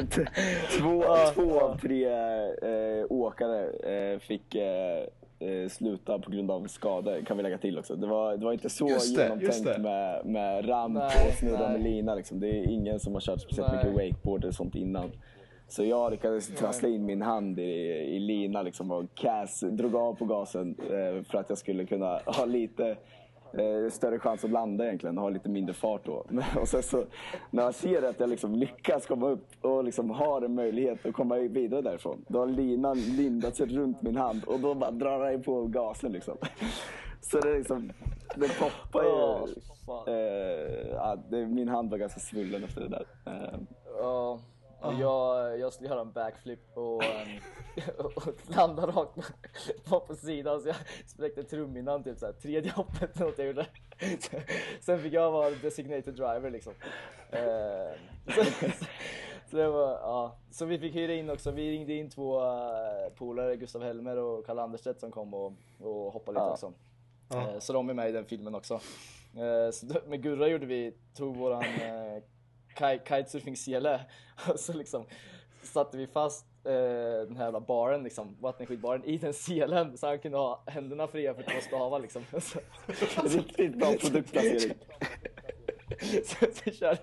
två, 0.78 1.04
två 1.34 1.60
av 1.60 1.78
tre 1.78 2.06
eh, 2.06 3.04
åkare 3.10 3.66
eh, 3.70 4.18
fick 4.18 4.54
eh, 4.54 5.04
eh, 5.38 5.68
sluta 5.68 6.18
på 6.18 6.30
grund 6.30 6.50
av 6.50 6.66
skador, 6.66 7.24
kan 7.26 7.36
vi 7.36 7.42
lägga 7.42 7.58
till 7.58 7.78
också. 7.78 7.96
Det 7.96 8.06
var, 8.06 8.36
det 8.36 8.44
var 8.44 8.52
inte 8.52 8.70
så 8.70 8.88
Just 8.88 9.16
det, 9.16 9.22
genomtänkt 9.22 9.54
just 9.54 9.64
det. 9.64 9.78
Med, 9.78 10.26
med 10.26 10.68
ramp 10.68 10.94
Nej, 10.98 11.28
och 11.28 11.34
snurra 11.38 11.58
nej. 11.58 11.72
med 11.72 11.82
lina. 11.82 12.14
Liksom. 12.14 12.40
Det 12.40 12.48
är 12.48 12.70
ingen 12.70 13.00
som 13.00 13.14
har 13.14 13.20
kört 13.20 13.40
speciellt 13.40 13.72
Nej. 13.72 13.84
mycket 13.84 13.94
wakeboard 14.14 14.42
eller 14.42 14.52
sånt 14.52 14.74
innan. 14.74 15.10
Så 15.68 15.84
jag 15.84 16.10
lyckades 16.10 16.48
trassla 16.54 16.88
in 16.88 17.06
min 17.06 17.22
hand 17.22 17.58
i, 17.58 17.62
i 18.16 18.18
lina 18.18 18.62
liksom, 18.62 18.90
och 18.90 19.04
Cass 19.14 19.60
drog 19.60 19.96
av 19.96 20.14
på 20.14 20.24
gasen 20.24 20.76
eh, 20.80 21.24
för 21.24 21.38
att 21.38 21.48
jag 21.48 21.58
skulle 21.58 21.86
kunna 21.86 22.20
ha 22.26 22.44
lite 22.44 22.96
eh, 23.52 23.90
större 23.90 24.18
chans 24.18 24.44
att 24.44 24.50
landa 24.50 24.84
egentligen 24.84 25.18
och 25.18 25.22
ha 25.22 25.30
lite 25.30 25.48
mindre 25.48 25.74
fart 25.74 26.04
då. 26.04 26.24
Och 26.60 26.68
sen 26.68 26.82
så 26.82 27.04
när 27.50 27.62
jag 27.62 27.74
ser 27.74 28.02
att 28.02 28.20
jag 28.20 28.30
liksom 28.30 28.54
lyckas 28.54 29.06
komma 29.06 29.28
upp 29.28 29.46
och 29.60 29.84
liksom 29.84 30.10
har 30.10 30.42
en 30.42 30.54
möjlighet 30.54 31.06
att 31.06 31.14
komma 31.14 31.36
vidare 31.36 31.82
därifrån. 31.82 32.24
Då 32.28 32.38
har 32.38 32.46
linan 32.46 32.96
lindat 33.00 33.56
sig 33.56 33.66
runt 33.66 34.02
min 34.02 34.16
hand 34.16 34.44
och 34.44 34.60
då 34.60 34.74
bara 34.74 34.90
drar 34.90 35.30
jag 35.30 35.44
på 35.44 35.66
gasen 35.66 36.12
liksom. 36.12 36.36
Så 37.20 37.40
det 37.40 37.58
liksom, 37.58 37.92
det 38.36 38.48
poppar 38.58 39.04
ju. 39.04 39.54
fan. 39.86 40.08
Eh, 40.08 40.88
ja, 40.92 41.16
det, 41.30 41.46
min 41.46 41.68
hand 41.68 41.90
var 41.90 41.98
ganska 41.98 42.20
svullen 42.20 42.64
efter 42.64 42.80
det 42.80 42.88
där. 42.88 43.06
Eh, 43.26 43.58
Ja, 43.98 44.38
och 44.80 44.94
jag, 44.94 45.58
jag 45.58 45.72
skulle 45.72 45.88
göra 45.88 46.00
en 46.00 46.12
backflip 46.12 46.60
och, 46.74 47.02
um, 47.02 47.40
och 48.14 48.22
landa 48.56 48.86
rakt 48.86 49.14
på, 49.84 50.00
på, 50.00 50.14
sidan 50.14 50.60
så 50.60 50.68
jag 50.68 50.76
spräckte 51.06 51.44
trumhinnan 51.44 52.04
typ 52.04 52.18
såhär 52.18 52.32
tredje 52.32 52.72
hoppet 52.72 53.16
eller 53.16 53.26
något 53.26 53.38
jag 53.38 53.46
gjorde. 53.46 53.66
Sen 54.80 54.98
fick 55.02 55.12
jag 55.12 55.30
vara 55.30 55.50
designated 55.50 56.14
driver 56.14 56.50
liksom. 56.50 56.72
Eh, 57.30 57.96
så, 58.34 58.44
så 59.50 59.56
det 59.56 59.68
var, 59.68 59.90
ja. 59.90 60.36
Så 60.50 60.64
vi 60.64 60.78
fick 60.78 60.94
hyra 60.94 61.14
in 61.14 61.30
också, 61.30 61.50
vi 61.50 61.70
ringde 61.70 61.92
in 61.92 62.10
två 62.10 62.40
uh, 62.40 63.10
polare, 63.14 63.56
Gustav 63.56 63.82
Helmer 63.82 64.16
och 64.16 64.46
Karl 64.46 64.58
Anderstedt 64.58 65.00
som 65.00 65.10
kom 65.10 65.34
och, 65.34 65.52
och 65.80 66.12
hoppade 66.12 66.38
lite 66.38 66.46
Ja. 66.46 66.52
också. 66.52 66.72
Eh, 67.34 67.58
Så 67.58 67.72
de 67.72 67.90
är 67.90 67.94
med 67.94 68.08
i 68.08 68.12
den 68.12 68.24
filmen 68.24 68.54
också. 68.54 68.74
Eh, 69.34 70.00
med 70.08 70.22
Gurra 70.22 70.48
gjorde 70.48 70.66
vi, 70.66 70.92
tog 71.14 71.36
våran 71.36 71.62
eh, 71.62 72.22
kitesurfing-sele 72.78 74.00
och 74.48 74.60
så 74.60 74.72
liksom 74.72 75.06
satte 75.62 75.96
vi 75.96 76.06
fast 76.06 76.46
eh, 76.64 76.72
den 77.26 77.36
här 77.36 77.44
jävla 77.44 77.60
baren 77.60 78.02
liksom, 78.02 78.36
vattenskidbaren 78.40 79.04
i 79.04 79.18
den 79.18 79.34
selen 79.34 79.98
så 79.98 80.06
han 80.06 80.18
kunde 80.18 80.38
ha 80.38 80.62
händerna 80.66 81.06
fria 81.06 81.34
för 81.34 81.42
två 81.42 81.60
stavar 81.60 82.00
liksom. 82.00 82.24
Så- 82.40 82.60
riktigt 83.24 83.78
bra 83.78 83.92
produktplacering. 84.00 84.74
så, 86.24 86.46
så, 86.52 86.70
kör, 86.70 86.98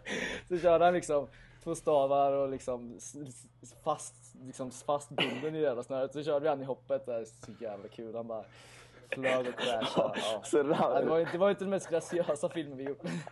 så 0.48 0.58
kör 0.58 0.80
han 0.80 0.94
liksom 0.94 1.28
två 1.64 1.76
stavar 1.76 2.32
och 2.32 2.50
liksom 2.50 3.00
fast, 3.84 4.16
liksom 4.46 4.72
fastbunden 4.72 5.56
i 5.56 5.60
det 5.60 5.66
jävla 5.66 5.84
snöret. 5.84 6.14
Så 6.14 6.24
körde 6.24 6.44
vi 6.44 6.50
han 6.50 6.62
i 6.62 6.66
hoppet, 6.66 7.06
det 7.06 7.14
är 7.16 7.26
så 7.26 7.52
jävla 7.60 7.88
kul. 7.88 8.16
Han 8.16 8.28
bara 8.28 8.46
flög 9.12 9.48
och 9.48 9.60
crashade. 9.60 10.14
Ja. 10.16 10.42
Så 10.44 10.58
Ja, 10.58 11.00
det, 11.00 11.06
var, 11.10 11.20
inte- 11.20 11.32
det 11.32 11.38
var 11.38 11.50
inte 11.50 11.64
den 11.64 11.70
mest 11.70 11.90
graciösa 11.90 12.50
filmen 12.50 12.78
vi 12.78 12.84
gjort. 12.84 13.04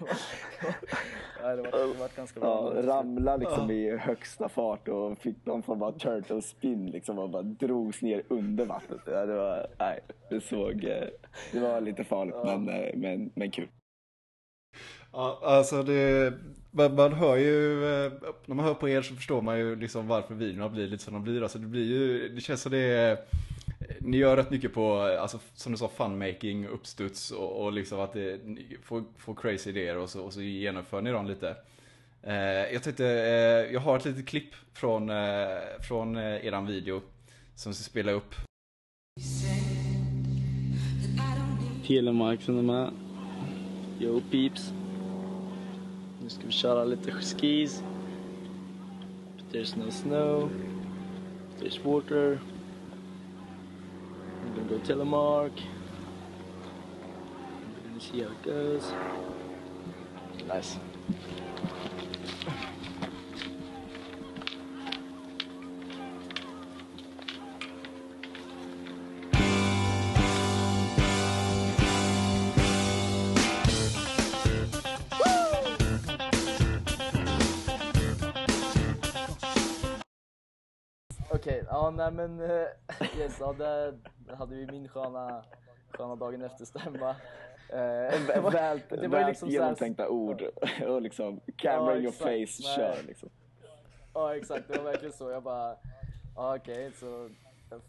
Nej, 1.43 1.55
det 1.55 1.61
var, 1.61 1.87
det 1.87 1.99
var 1.99 2.15
ganska 2.15 2.39
bra. 2.39 2.73
Ja, 2.75 2.81
ramla 2.87 3.37
liksom 3.37 3.71
i 3.71 3.97
högsta 3.97 4.49
fart 4.49 4.87
och 4.87 5.17
fick 5.17 5.45
någon 5.45 5.63
form 5.63 5.81
av 5.81 5.99
turtle 5.99 6.41
spin 6.41 6.85
liksom 6.91 7.19
och 7.19 7.29
bara 7.29 7.41
drogs 7.41 8.01
ner 8.01 8.23
under 8.27 8.65
vattnet. 8.65 8.99
Ja, 9.05 9.25
det 9.25 9.35
var, 9.35 9.67
nej, 9.79 9.99
det 10.29 10.41
såg, 10.41 10.83
eh, 10.83 11.07
det 11.51 11.59
var 11.59 11.81
lite 11.81 12.03
farligt 12.03 12.35
men, 12.45 12.69
eh, 12.69 12.95
men, 12.95 13.31
men 13.35 13.51
kul. 13.51 13.67
Ja, 15.11 15.39
alltså 15.43 15.83
det, 15.83 16.33
man, 16.71 16.95
man 16.95 17.13
hör 17.13 17.35
ju, 17.35 17.83
eh, 17.85 18.11
när 18.45 18.55
man 18.55 18.65
hör 18.65 18.73
på 18.73 18.89
er 18.89 19.01
så 19.01 19.15
förstår 19.15 19.41
man 19.41 19.57
ju 19.59 19.75
liksom 19.75 20.07
varför 20.07 20.33
videorna 20.35 20.69
blir 20.69 20.87
lite 20.87 21.03
som 21.03 21.13
de 21.13 21.23
blir. 21.23 21.41
Alltså 21.43 21.57
det 21.59 21.67
blir 21.67 21.85
ju, 21.85 22.29
det 22.29 22.41
känns 22.41 22.61
som 22.61 22.71
det 22.71 22.77
är, 22.77 23.17
ni 24.05 24.17
gör 24.17 24.37
rätt 24.37 24.49
mycket 24.49 24.73
på, 24.73 24.99
alltså 24.99 25.39
som 25.55 25.71
du 25.71 25.77
sa, 25.77 25.87
funmaking, 25.87 26.67
uppstuds 26.67 27.31
och, 27.31 27.63
och 27.63 27.73
liksom 27.73 27.99
att 27.99 28.13
det, 28.13 28.45
ni 28.45 28.77
får, 28.83 29.03
får 29.17 29.35
crazy 29.35 29.69
idéer 29.69 29.97
och 29.97 30.09
så, 30.09 30.21
och 30.21 30.33
så 30.33 30.41
genomför 30.41 31.01
ni 31.01 31.11
dem 31.11 31.27
lite. 31.27 31.55
Eh, 32.21 32.73
jag 32.73 32.83
tänkte, 32.83 33.05
eh, 33.05 33.73
jag 33.73 33.79
har 33.79 33.97
ett 33.97 34.05
litet 34.05 34.27
klipp 34.27 34.55
från, 34.73 35.09
eh, 35.09 35.57
från 35.87 36.17
eh, 36.17 36.45
eran 36.45 36.65
video 36.65 37.01
som 37.55 37.73
ska 37.73 37.83
spela 37.83 38.11
upp. 38.11 38.35
Telemark 41.87 42.41
som 42.41 42.55
de 42.55 42.69
är. 42.69 42.91
Yo 43.99 44.21
peeps. 44.31 44.73
Nu 46.23 46.29
ska 46.29 46.45
vi 46.45 46.51
köra 46.51 46.83
lite 46.83 47.11
skis. 47.11 47.83
There's 49.51 49.77
no 49.85 49.91
snow. 49.91 50.49
There's 51.59 51.83
water. 51.83 52.39
I'm 54.45 54.53
gonna 54.53 54.69
go 54.69 54.77
telemark. 54.77 55.51
We're 57.73 57.87
gonna 57.87 57.99
see 57.99 58.21
how 58.21 58.29
it 58.29 58.43
goes. 58.43 58.93
Nice. 60.47 60.77
Okej, 81.29 81.63
ja 81.69 81.89
nej 81.89 82.11
men 82.11 82.39
yes, 83.17 83.39
ja, 83.39 83.53
där 84.27 84.35
hade 84.35 84.55
vi 84.55 84.65
min 84.67 84.87
sköna, 84.87 85.43
sköna 85.89 86.15
dagen 86.15 86.41
efter 86.41 86.65
stämma. 86.65 87.09
Eh, 87.69 87.75
det 88.27 88.39
var- 88.43 88.51
Väl, 88.51 88.81
det 88.89 88.95
var 88.95 89.03
ju 89.03 89.07
väl 89.09 89.27
liksom 89.27 89.47
här- 89.47 89.53
genomtänkta 89.53 90.09
ord 90.09 90.43
och 90.87 91.01
liksom 91.01 91.39
camera 91.55 91.91
Ja, 91.91 91.97
in 91.97 92.03
your 92.03 92.11
face, 92.13 92.27
Nej. 92.27 92.75
kör 92.75 93.03
liksom. 93.07 93.29
Ja 94.13 94.35
exakt, 94.35 94.67
det 94.67 94.77
var 94.77 94.83
verkligen 94.83 95.13
så. 95.13 95.29
Jag 95.29 95.43
bara, 95.43 95.75
ja 96.35 96.55
okej 96.55 96.91
så, 96.99 97.29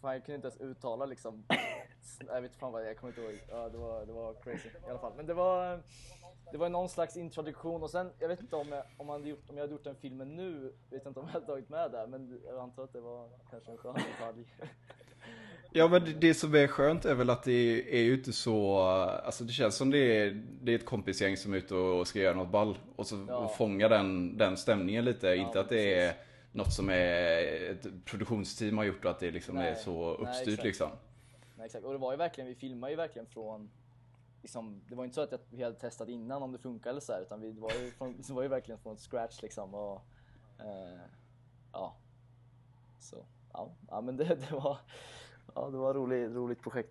fan 0.00 0.12
jag 0.12 0.24
kunde 0.24 0.34
inte 0.34 0.48
ens 0.48 0.60
uttala 0.60 1.06
liksom, 1.06 1.44
jag 2.26 2.40
vet 2.42 2.54
fan 2.56 2.72
vad, 2.72 2.86
jag 2.86 2.96
kommer 2.98 3.12
inte 3.12 3.22
ihåg. 3.22 3.40
Ja 3.50 3.68
det 3.68 3.78
var, 3.78 4.06
det 4.06 4.12
var 4.12 4.34
crazy 4.34 4.68
i 4.86 4.90
alla 4.90 4.98
fall. 4.98 5.12
Men 5.16 5.26
det 5.26 5.34
var, 5.34 5.80
det 6.52 6.58
var 6.58 6.68
någon 6.68 6.88
slags 6.88 7.16
introduktion 7.16 7.82
och 7.82 7.90
sen, 7.90 8.12
jag 8.18 8.28
vet 8.28 8.40
inte 8.40 8.56
om 8.56 8.68
jag, 8.68 8.82
om, 8.96 9.06
man 9.06 9.20
hade 9.20 9.28
gjort, 9.28 9.50
om 9.50 9.56
jag 9.56 9.62
hade 9.62 9.72
gjort 9.72 9.84
den 9.84 9.96
filmen 9.96 10.36
nu, 10.36 10.72
vet 10.90 11.02
jag 11.04 11.10
inte 11.10 11.20
om 11.20 11.26
jag 11.26 11.32
hade 11.32 11.46
tagit 11.46 11.68
med 11.68 11.90
det, 11.90 12.06
men 12.06 12.40
jag 12.46 12.58
antar 12.58 12.84
att 12.84 12.92
det 12.92 13.00
var 13.00 13.28
kanske 13.50 13.70
en 13.70 13.78
skön 13.78 13.94
detalj. 13.94 14.46
Ja 15.76 15.88
men 15.88 16.20
det, 16.20 16.34
som 16.34 16.54
är 16.54 16.66
skönt 16.66 17.04
är 17.04 17.14
väl 17.14 17.30
att 17.30 17.42
det 17.42 17.96
är 17.98 18.02
ju 18.02 18.14
inte 18.14 18.32
så, 18.32 18.78
alltså 18.78 19.44
det 19.44 19.52
känns 19.52 19.76
som 19.76 19.90
det 19.90 19.98
är, 19.98 20.42
det 20.62 20.72
är 20.72 20.76
ett 20.78 20.84
kompisgäng 20.84 21.36
som 21.36 21.52
är 21.52 21.56
ute 21.56 21.74
och 21.74 22.08
ska 22.08 22.18
göra 22.18 22.34
något 22.34 22.50
ball. 22.50 22.78
Och 22.96 23.06
så 23.06 23.26
Ja. 23.28 23.48
fånga 23.48 23.88
den, 23.88 24.36
den 24.38 24.56
stämningen 24.56 25.04
lite. 25.04 25.34
inte 25.34 25.60
att 25.60 25.68
det 25.68 25.94
är 25.94 26.08
precis. 26.12 26.24
något 26.52 26.72
som 26.72 26.90
är 26.90 27.70
ett 27.70 28.04
produktionsteam 28.04 28.78
har 28.78 28.84
gjort 28.84 29.04
och 29.04 29.10
att 29.10 29.20
det 29.20 29.30
liksom 29.30 29.56
är 29.56 29.62
Nej. 29.62 29.76
så 29.76 30.16
Nej, 30.20 30.28
uppstyrt 30.28 30.48
exakt. 30.48 30.64
liksom. 30.64 30.90
Nej, 31.56 31.66
exakt. 31.66 31.84
Och 31.84 31.92
det 31.92 31.98
var 31.98 32.12
ju 32.12 32.16
verkligen, 32.18 32.48
vi 32.48 32.54
filmade 32.54 32.92
ju 32.92 32.96
verkligen 32.96 33.26
från 33.26 33.70
liksom, 34.42 34.82
det 34.88 34.94
var 34.94 35.04
inte 35.04 35.14
så 35.14 35.20
att 35.20 35.46
vi 35.50 35.62
hade 35.62 35.76
testat 35.76 36.08
innan 36.08 36.42
om 36.42 36.52
det 36.52 36.58
funkar 36.58 36.90
eller 36.90 37.00
så 37.00 37.12
här, 37.12 37.20
utan 37.22 37.40
vi, 37.40 37.52
det, 37.52 37.60
var 37.60 37.72
ju 37.72 37.90
från, 37.90 38.22
var 38.28 38.42
ju 38.42 38.48
verkligen 38.48 38.78
från 38.78 38.96
scratch 38.96 39.42
liksom 39.42 39.74
och 39.74 40.02
eh, 40.58 41.00
ja. 41.72 41.96
Så, 43.00 43.26
ja, 43.52 43.72
ja 43.88 44.00
men 44.00 44.16
det, 44.16 44.24
det 44.50 44.50
var, 44.50 44.78
ja 45.54 45.68
det 45.70 45.78
var 45.78 45.90
ett 45.90 45.96
roligt, 45.96 46.34
roligt 46.36 46.62
projekt. 46.62 46.90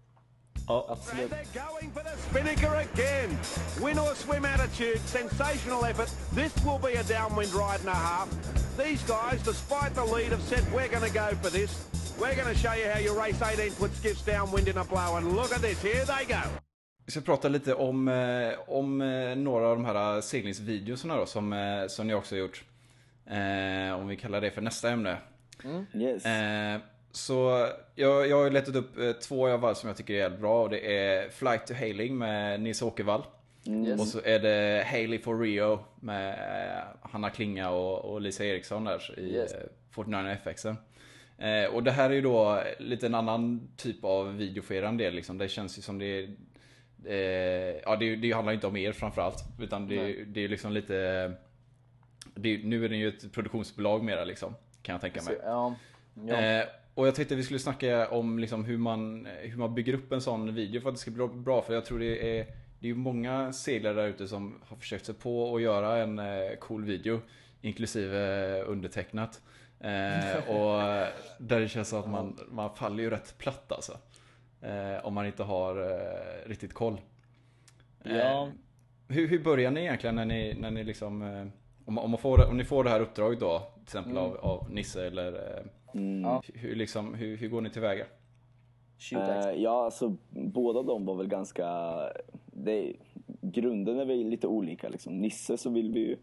Ja. 0.67 0.85
Absolut. 0.89 1.29
they're 1.31 1.65
going 1.65 1.91
for 1.91 2.03
the 2.03 2.17
spinnaker 2.17 2.75
again. 2.75 3.37
Win 3.83 3.99
or 3.99 4.15
swim 4.15 4.45
attitude, 4.45 4.99
sensational 4.99 5.85
effort. 5.85 6.09
This 6.35 6.53
will 6.65 6.79
be 6.79 6.99
a 6.99 7.03
downwind 7.03 7.53
ride 7.53 7.79
and 7.79 7.89
a 7.89 8.01
half. 8.09 8.27
These 8.77 9.03
guys, 9.07 9.43
despite 9.43 9.93
the 9.95 10.05
lead, 10.15 10.31
have 10.31 10.41
said 10.41 10.63
we're 10.73 10.89
going 10.89 11.11
to 11.11 11.13
go 11.13 11.27
for 11.41 11.49
this. 11.51 11.71
We're 12.19 12.35
going 12.35 12.53
to 12.53 12.59
show 12.59 12.73
you 12.73 12.89
how 12.93 12.99
you 12.99 13.13
race 13.23 13.41
18 13.41 13.71
foot 13.71 13.91
skiffs 13.95 14.23
downwind 14.25 14.67
in 14.67 14.77
a 14.77 14.83
blow. 14.83 15.17
And 15.17 15.35
look 15.35 15.51
at 15.53 15.61
this, 15.61 15.81
here 15.81 16.05
they 16.05 16.25
go. 16.25 16.41
Vi 17.05 17.11
ska 17.11 17.21
prata 17.21 17.47
lite 17.47 17.73
om, 17.73 18.07
eh, 18.07 18.53
om 18.67 19.01
eh, 19.01 19.35
några 19.35 19.67
av 19.67 19.75
de 19.75 19.85
här 19.85 20.21
seglingsvideorna 20.21 21.15
då 21.17 21.25
som, 21.25 21.53
eh, 21.53 21.87
som 21.87 22.07
ni 22.07 22.13
också 22.13 22.35
har 22.35 22.39
gjort. 22.39 22.63
Eh, 23.25 23.99
om 23.99 24.07
vi 24.07 24.17
kallar 24.17 24.41
det 24.41 24.51
för 24.51 24.61
nästa 24.61 24.89
ämne. 24.89 25.17
Yes. 25.93 26.25
Eh, 26.25 26.81
så 27.15 27.67
jag, 27.95 28.27
jag 28.27 28.37
har 28.37 28.43
ju 28.43 28.49
letat 28.49 28.75
upp 28.75 28.97
eh, 28.97 29.11
två 29.11 29.47
av 29.47 29.59
varv 29.59 29.73
som 29.73 29.87
jag 29.87 29.97
tycker 29.97 30.13
är 30.13 30.17
jävligt 30.17 30.41
bra. 30.41 30.63
Och 30.63 30.69
det 30.69 30.97
är 30.97 31.29
Flight 31.29 31.67
to 31.67 31.73
Hailing 31.73 32.17
med 32.17 32.61
Nils 32.61 32.81
Åkervall. 32.81 33.23
Yes. 33.67 34.01
Och 34.01 34.07
så 34.07 34.21
är 34.23 34.39
det 34.39 34.83
Haley 34.87 35.19
for 35.19 35.39
Rio 35.39 35.79
med 35.99 36.29
eh, 36.29 37.09
Hanna 37.11 37.29
Klinga 37.29 37.69
och, 37.69 38.05
och 38.05 38.21
Lisa 38.21 38.45
Eriksson 38.45 38.83
där 38.83 39.19
i 39.19 39.33
Yes. 39.33 39.53
eh, 39.53 39.59
49 39.91 40.37
FXen. 40.43 40.77
Eh, 41.37 41.65
och 41.73 41.83
det 41.83 41.91
här 41.91 42.09
är 42.09 42.13
ju 42.13 42.21
då 42.21 42.63
lite 42.79 43.05
en 43.05 43.15
annan 43.15 43.69
typ 43.77 44.03
av 44.03 44.37
video 44.37 44.63
för 44.63 44.75
er 44.75 44.91
del 44.91 45.13
liksom. 45.13 45.37
Det 45.37 45.47
känns 45.47 45.77
ju 45.77 45.81
som 45.81 45.99
det 45.99 46.05
är... 46.05 46.29
Eh, 47.05 47.79
ja, 47.85 47.95
det, 47.95 48.15
det 48.15 48.31
handlar 48.31 48.53
inte 48.53 48.67
om 48.67 48.77
er 48.77 48.91
framförallt. 48.91 49.43
Utan 49.59 49.87
det, 49.87 50.01
Nej. 50.01 50.25
det 50.27 50.43
är 50.43 50.47
liksom 50.47 50.71
lite... 50.71 51.31
Det, 52.35 52.57
nu 52.63 52.85
är 52.85 52.89
det 52.89 52.95
ju 52.95 53.07
ett 53.07 53.33
produktionsbolag 53.33 54.03
mera 54.03 54.23
liksom. 54.23 54.55
Kan 54.81 54.93
jag 54.93 55.01
tänka 55.01 55.21
mig. 55.21 55.37
Ja, 55.43 55.75
ja. 56.27 56.35
Eh, 56.35 56.65
och 56.95 57.07
jag 57.07 57.15
tänkte 57.15 57.35
vi 57.35 57.43
skulle 57.43 57.59
snacka 57.59 58.09
om 58.09 58.39
liksom 58.39 58.65
hur, 58.65 58.77
man, 58.77 59.27
hur 59.41 59.57
man 59.57 59.75
bygger 59.75 59.93
upp 59.93 60.11
en 60.11 60.21
sån 60.21 60.55
video 60.55 60.81
för 60.81 60.89
att 60.89 60.95
det 60.95 61.01
ska 61.01 61.11
bli 61.11 61.27
bra. 61.27 61.61
För 61.61 61.73
jag 61.73 61.85
tror 61.85 61.99
det 61.99 62.39
är, 62.39 62.45
det 62.79 62.89
är 62.89 62.93
många 62.93 63.53
seglare 63.53 63.93
där 63.93 64.07
ute 64.07 64.27
som 64.27 64.61
har 64.67 64.77
försökt 64.77 65.05
sig 65.05 65.15
på 65.15 65.55
att 65.55 65.61
göra 65.61 65.97
en 65.97 66.19
eh, 66.19 66.55
cool 66.59 66.85
video. 66.85 67.19
Inklusive 67.61 68.17
eh, 68.59 68.69
undertecknat. 68.69 69.41
Eh, 69.79 70.49
och 70.49 70.79
där 71.39 71.59
det 71.59 71.67
känns 71.67 71.89
som 71.89 71.99
att 71.99 72.09
man, 72.09 72.39
man 72.51 72.75
faller 72.75 73.03
ju 73.03 73.09
rätt 73.09 73.37
platt 73.37 73.71
alltså. 73.71 73.97
Eh, 74.61 75.05
om 75.05 75.13
man 75.13 75.25
inte 75.25 75.43
har 75.43 75.91
eh, 75.91 76.49
riktigt 76.49 76.73
koll. 76.73 77.01
Eh, 78.05 78.17
Ja. 78.17 78.49
hur, 79.07 79.27
hur 79.27 79.39
börjar 79.39 79.71
ni 79.71 79.81
egentligen 79.81 80.15
när 80.15 80.25
ni, 80.25 80.53
när 80.59 80.71
ni 80.71 80.83
liksom 80.83 81.21
om, 81.85 81.97
om, 81.97 82.11
man 82.11 82.19
får, 82.19 82.49
om 82.49 82.57
ni 82.57 82.63
får 82.63 82.83
det 82.83 82.89
här 82.89 82.99
uppdraget 82.99 83.39
då, 83.39 83.59
till 83.59 83.83
exempel 83.83 84.17
av, 84.17 84.37
av 84.37 84.71
Nisse 84.71 85.07
eller 85.07 85.63
Mm. 85.95 86.21
Ja. 86.21 86.41
hur, 86.53 86.75
liksom, 86.75 87.13
hur, 87.13 87.37
hur 87.37 87.49
går 87.49 87.61
ni 87.61 87.69
tillväga? 87.69 88.05
Eh, 89.11 89.51
ja, 89.51 89.85
alltså 89.85 90.15
båda 90.29 90.83
de 90.83 91.05
var 91.05 91.15
väl 91.15 91.27
ganska... 91.27 91.65
Det, 92.45 92.93
grunden 93.41 93.99
är 93.99 94.05
väl 94.05 94.29
lite 94.29 94.47
olika. 94.47 94.89
Liksom. 94.89 95.21
Nisse 95.21 95.57
så 95.57 95.69
vill 95.69 95.91
vi 95.91 95.99
ju 95.99 96.17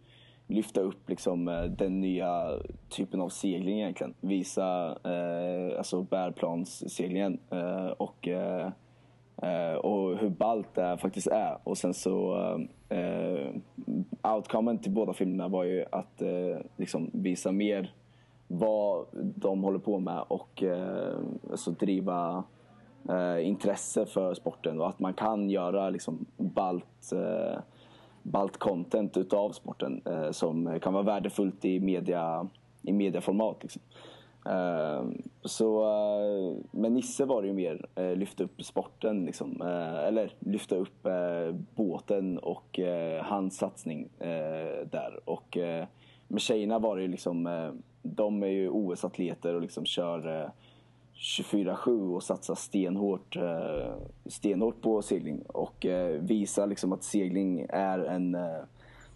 lyfta 0.46 0.80
upp 0.80 1.08
liksom, 1.08 1.48
eh, 1.48 1.64
den 1.64 2.00
nya 2.00 2.58
typen 2.88 3.20
av 3.20 3.28
segling 3.28 3.80
egentligen. 3.80 4.14
Visa 4.20 4.98
eh, 5.04 5.78
alltså 5.78 6.02
bärplansseglingen 6.02 7.38
eh, 7.50 7.86
och, 7.86 8.28
eh, 8.28 8.72
eh, 9.42 9.74
och 9.74 10.18
hur 10.18 10.28
ballt 10.30 10.74
det 10.74 10.98
faktiskt 10.98 11.26
är. 11.26 11.58
Och 11.64 11.78
sen 11.78 11.94
så 11.94 12.36
eh, 12.88 13.48
outcomen 14.22 14.78
till 14.78 14.92
båda 14.92 15.12
filmerna 15.12 15.48
var 15.48 15.64
ju 15.64 15.84
att 15.92 16.22
eh, 16.22 16.58
liksom 16.76 17.10
visa 17.12 17.52
mer 17.52 17.92
vad 18.52 19.06
de 19.12 19.62
håller 19.62 19.78
på 19.78 19.98
med 19.98 20.24
och 20.28 20.62
eh, 20.62 21.18
alltså 21.50 21.70
driva 21.70 22.44
eh, 23.08 23.46
intresse 23.46 24.06
för 24.06 24.34
sporten 24.34 24.80
och 24.80 24.88
att 24.88 24.98
man 24.98 25.14
kan 25.14 25.50
göra 25.50 25.90
liksom 25.90 26.26
balt, 26.36 27.12
eh, 27.12 27.60
balt 28.22 28.56
content 28.56 29.16
utav 29.16 29.50
sporten 29.50 30.02
eh, 30.04 30.30
som 30.30 30.80
kan 30.82 30.92
vara 30.92 31.02
värdefullt 31.02 31.64
i, 31.64 31.80
media, 31.80 32.48
i 32.82 32.92
mediaformat. 32.92 33.56
Liksom. 33.62 33.82
Eh, 34.46 35.04
så, 35.42 35.82
eh, 35.84 36.56
men 36.70 36.94
Nisse 36.94 37.24
var 37.24 37.42
det 37.42 37.48
ju 37.48 37.54
mer 37.54 37.86
eh, 37.94 38.16
lyfta 38.16 38.44
upp 38.44 38.62
sporten, 38.62 39.24
liksom. 39.24 39.62
Eller 40.06 40.32
lyfta 40.38 40.76
upp 40.76 41.06
båten 41.74 42.38
och 42.38 42.80
hans 43.22 43.56
satsning 43.56 44.08
där. 44.90 45.20
Och 45.24 45.58
med 46.32 46.40
tjejerna 46.40 46.78
var 46.78 46.96
det 46.96 47.02
ju 47.02 47.08
liksom, 47.08 47.46
eh, 47.46 47.70
de 48.02 48.42
är 48.42 48.46
ju 48.46 48.68
OS-atleter 48.68 49.54
och 49.54 49.60
liksom 49.62 49.84
kör 49.84 50.42
eh, 50.42 50.50
24-7 51.14 52.14
och 52.14 52.22
satsar 52.22 52.54
stenhårt, 52.54 53.36
eh, 53.36 53.94
stenhårt 54.26 54.80
på 54.82 55.02
segling 55.02 55.42
och 55.42 55.86
visar 56.20 56.66
liksom 56.66 56.92
att 56.92 57.04
segling 57.04 57.66
är 57.68 57.98
en, 57.98 58.34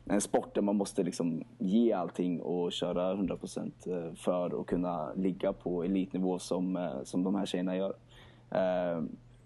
en 0.04 0.20
sport 0.20 0.54
där 0.54 0.62
man 0.62 0.76
måste 0.76 1.02
liksom 1.02 1.44
ge 1.58 1.92
allting 1.92 2.40
och 2.40 2.72
köra 2.72 3.14
100% 3.14 4.14
för 4.14 4.60
att 4.60 4.66
kunna 4.66 5.12
ligga 5.14 5.52
på 5.52 5.84
elitnivå 5.84 6.38
som, 6.38 6.90
som 7.04 7.22
de 7.22 7.34
här 7.34 7.46
tjejerna 7.46 7.76
gör. 7.76 7.94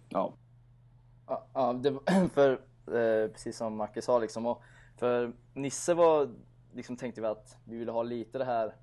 Ja. 0.09 0.33
Ja, 1.55 1.73
det, 1.73 1.91
var- 1.91 2.29
för 2.35 2.61
precis 3.29 3.57
som 3.57 3.77
Macke 3.77 4.03
sa 4.03 4.19
liksom, 4.19 4.47
och 4.47 4.63
för 4.97 5.33
Nisse 5.55 5.95
var, 5.95 6.29
liksom 6.73 6.97
tänkte 6.97 7.21
vi 7.21 7.27
att 7.27 7.57
vi 7.65 7.77
ville 7.77 7.93
ha 7.93 8.03
lite 8.03 8.39
det 8.39 8.45
här 8.45 8.75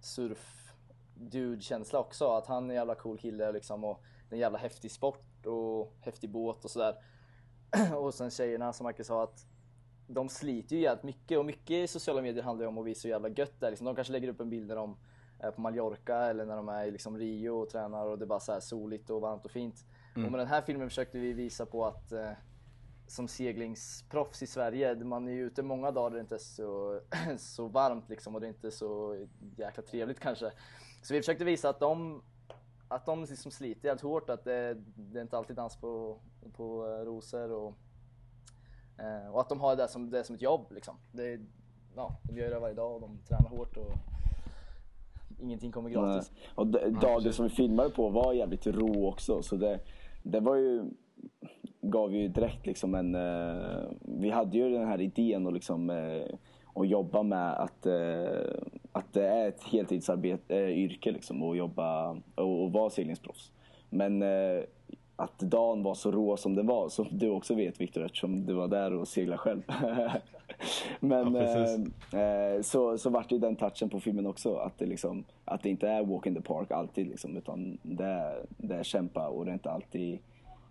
surf 0.00 0.72
dude-känsla 1.14 1.98
också, 1.98 2.28
att 2.28 2.46
han 2.46 2.64
är 2.64 2.68
en 2.68 2.74
jävla 2.74 2.94
cool 2.94 3.18
kille 3.18 3.52
liksom 3.52 3.84
och 3.84 4.02
en 4.30 4.38
jävla 4.38 4.58
häftig 4.58 4.90
sport 4.90 5.46
och 5.46 5.96
häftig 6.00 6.30
båt 6.30 6.64
och 6.64 6.70
sådär. 6.70 6.96
och 7.96 8.14
sen 8.14 8.30
tjejerna 8.30 8.72
som 8.72 8.84
Macke 8.84 9.04
sa 9.04 9.22
att 9.22 9.46
de 10.06 10.28
sliter 10.28 10.76
ju 10.76 10.82
jävligt 10.82 11.02
mycket 11.02 11.38
och 11.38 11.46
mycket 11.46 11.70
i 11.70 11.86
sociala 11.86 12.22
medier 12.22 12.42
handlar 12.42 12.64
ju 12.64 12.68
om 12.68 12.78
att 12.78 12.86
visa 12.86 13.08
hur 13.08 13.12
jävla 13.12 13.28
gött 13.28 13.60
det 13.60 13.66
är. 13.66 13.70
Liksom, 13.70 13.84
de 13.84 13.94
kanske 13.94 14.12
lägger 14.12 14.28
upp 14.28 14.40
en 14.40 14.50
bild 14.50 14.68
när 14.68 14.76
de 14.76 14.96
är 15.38 15.50
på 15.50 15.60
Mallorca 15.60 16.16
eller 16.16 16.44
när 16.44 16.56
de 16.56 16.68
är 16.68 16.84
i 16.84 16.90
liksom 16.90 17.18
Rio 17.18 17.50
och 17.50 17.68
tränar 17.68 18.06
och 18.06 18.18
det 18.18 18.24
är 18.24 18.26
bara 18.26 18.40
så 18.40 18.52
här 18.52 18.60
soligt 18.60 19.10
och 19.10 19.20
varmt 19.20 19.44
och 19.44 19.50
fint. 19.50 19.84
Och 20.14 20.30
med 20.30 20.40
den 20.40 20.46
här 20.46 20.62
filmen 20.62 20.88
försökte 20.88 21.18
vi 21.18 21.32
visa 21.32 21.66
på 21.66 21.86
att 21.86 22.12
eh, 22.12 22.30
som 23.10 23.28
seglingsproffs 23.28 24.42
i 24.42 24.46
Sverige, 24.46 24.94
man 24.94 25.28
är 25.28 25.32
ju 25.32 25.46
ute 25.46 25.62
många 25.62 25.90
dagar 25.90 26.10
där 26.10 26.16
det 26.16 26.20
inte 26.20 26.34
är 26.34 26.38
så, 26.38 27.00
så 27.38 27.68
varmt 27.68 28.08
liksom 28.08 28.34
och 28.34 28.40
det 28.40 28.46
är 28.46 28.48
inte 28.48 28.70
så 28.70 29.16
jäkla 29.56 29.82
trevligt 29.82 30.20
kanske. 30.20 30.52
Så 31.02 31.14
vi 31.14 31.20
försökte 31.20 31.44
visa 31.44 31.68
att 31.68 31.80
de, 31.80 32.22
att 32.88 33.06
de 33.06 33.24
liksom 33.24 33.50
sliter 33.50 33.88
jävligt 33.88 34.02
hårt, 34.02 34.30
att 34.30 34.44
det, 34.44 34.76
det 34.94 35.18
är 35.18 35.22
inte 35.22 35.38
alltid 35.38 35.56
dans 35.56 35.76
på, 35.76 36.18
på 36.52 36.86
eh, 36.86 37.04
rosor 37.04 37.52
och, 37.52 37.74
eh, 38.98 39.34
och 39.34 39.40
att 39.40 39.48
de 39.48 39.60
har 39.60 39.76
det 39.76 39.88
som, 39.88 40.10
det 40.10 40.24
som 40.24 40.34
ett 40.34 40.42
jobb 40.42 40.66
liksom. 40.70 40.96
Det, 41.12 41.40
ja, 41.96 42.20
de 42.22 42.36
gör 42.36 42.50
det 42.50 42.58
varje 42.58 42.74
dag 42.74 42.94
och 42.94 43.00
de 43.00 43.18
tränar 43.28 43.48
hårt 43.48 43.76
och 43.76 43.92
ingenting 45.40 45.72
kommer 45.72 45.90
gratis. 45.90 46.30
Nej. 46.34 46.48
Och 46.54 46.66
dagen 47.00 47.32
som 47.32 47.44
vi 47.44 47.50
filmade 47.50 47.90
på 47.90 48.08
var 48.08 48.32
jävligt 48.32 48.66
rå 48.66 49.08
också. 49.08 49.42
Så 49.42 49.56
det, 49.56 49.80
det 50.22 50.40
var 50.40 50.56
ju, 50.56 50.84
gav 51.80 52.14
ju 52.14 52.28
direkt 52.28 52.66
liksom 52.66 52.94
en... 52.94 53.14
Eh, 53.14 53.82
vi 54.00 54.30
hade 54.30 54.58
ju 54.58 54.70
den 54.70 54.88
här 54.88 55.00
idén 55.00 55.46
och 55.46 55.52
liksom, 55.52 55.90
eh, 55.90 56.34
att 56.74 56.88
jobba 56.88 57.22
med 57.22 57.52
att, 57.52 57.86
eh, 57.86 58.54
att 58.92 59.12
det 59.12 59.26
är 59.26 59.48
ett 59.48 59.62
heltidsarbete, 59.62 60.56
eh, 60.56 60.78
yrke 60.78 61.10
liksom, 61.10 61.42
att 61.42 61.56
jobba 61.56 62.10
och, 62.34 62.62
och 62.62 62.72
vara 62.72 62.90
seglingsproffs. 62.90 63.52
Men 63.90 64.22
eh, 64.22 64.62
att 65.16 65.38
dagen 65.38 65.82
var 65.82 65.94
så 65.94 66.10
rå 66.10 66.36
som 66.36 66.54
den 66.54 66.66
var, 66.66 66.88
som 66.88 67.06
du 67.10 67.30
också 67.30 67.54
vet 67.54 67.80
Viktor 67.80 68.04
eftersom 68.04 68.46
du 68.46 68.52
var 68.52 68.68
där 68.68 68.92
och 68.92 69.08
seglade 69.08 69.38
själv. 69.38 69.62
Men 71.00 71.34
Ja, 71.34 71.42
eh, 72.12 72.54
eh, 72.54 72.62
så, 72.62 72.98
så 72.98 73.10
vart 73.10 73.32
ju 73.32 73.38
den 73.38 73.56
touchen 73.56 73.88
på 73.88 74.00
filmen 74.00 74.26
också. 74.26 74.56
Att 74.56 74.78
det, 74.78 74.86
liksom, 74.86 75.24
att 75.44 75.62
det 75.62 75.70
inte 75.70 75.88
är 75.88 76.04
walk 76.04 76.26
in 76.26 76.34
the 76.34 76.40
park 76.40 76.70
alltid. 76.70 77.06
Liksom, 77.06 77.36
utan 77.36 77.78
det 77.82 78.04
är, 78.04 78.44
det 78.48 78.74
är 78.74 78.82
kämpa 78.82 79.28
och 79.28 79.44
det 79.44 79.50
är 79.50 79.52
inte 79.52 79.70
alltid 79.70 80.18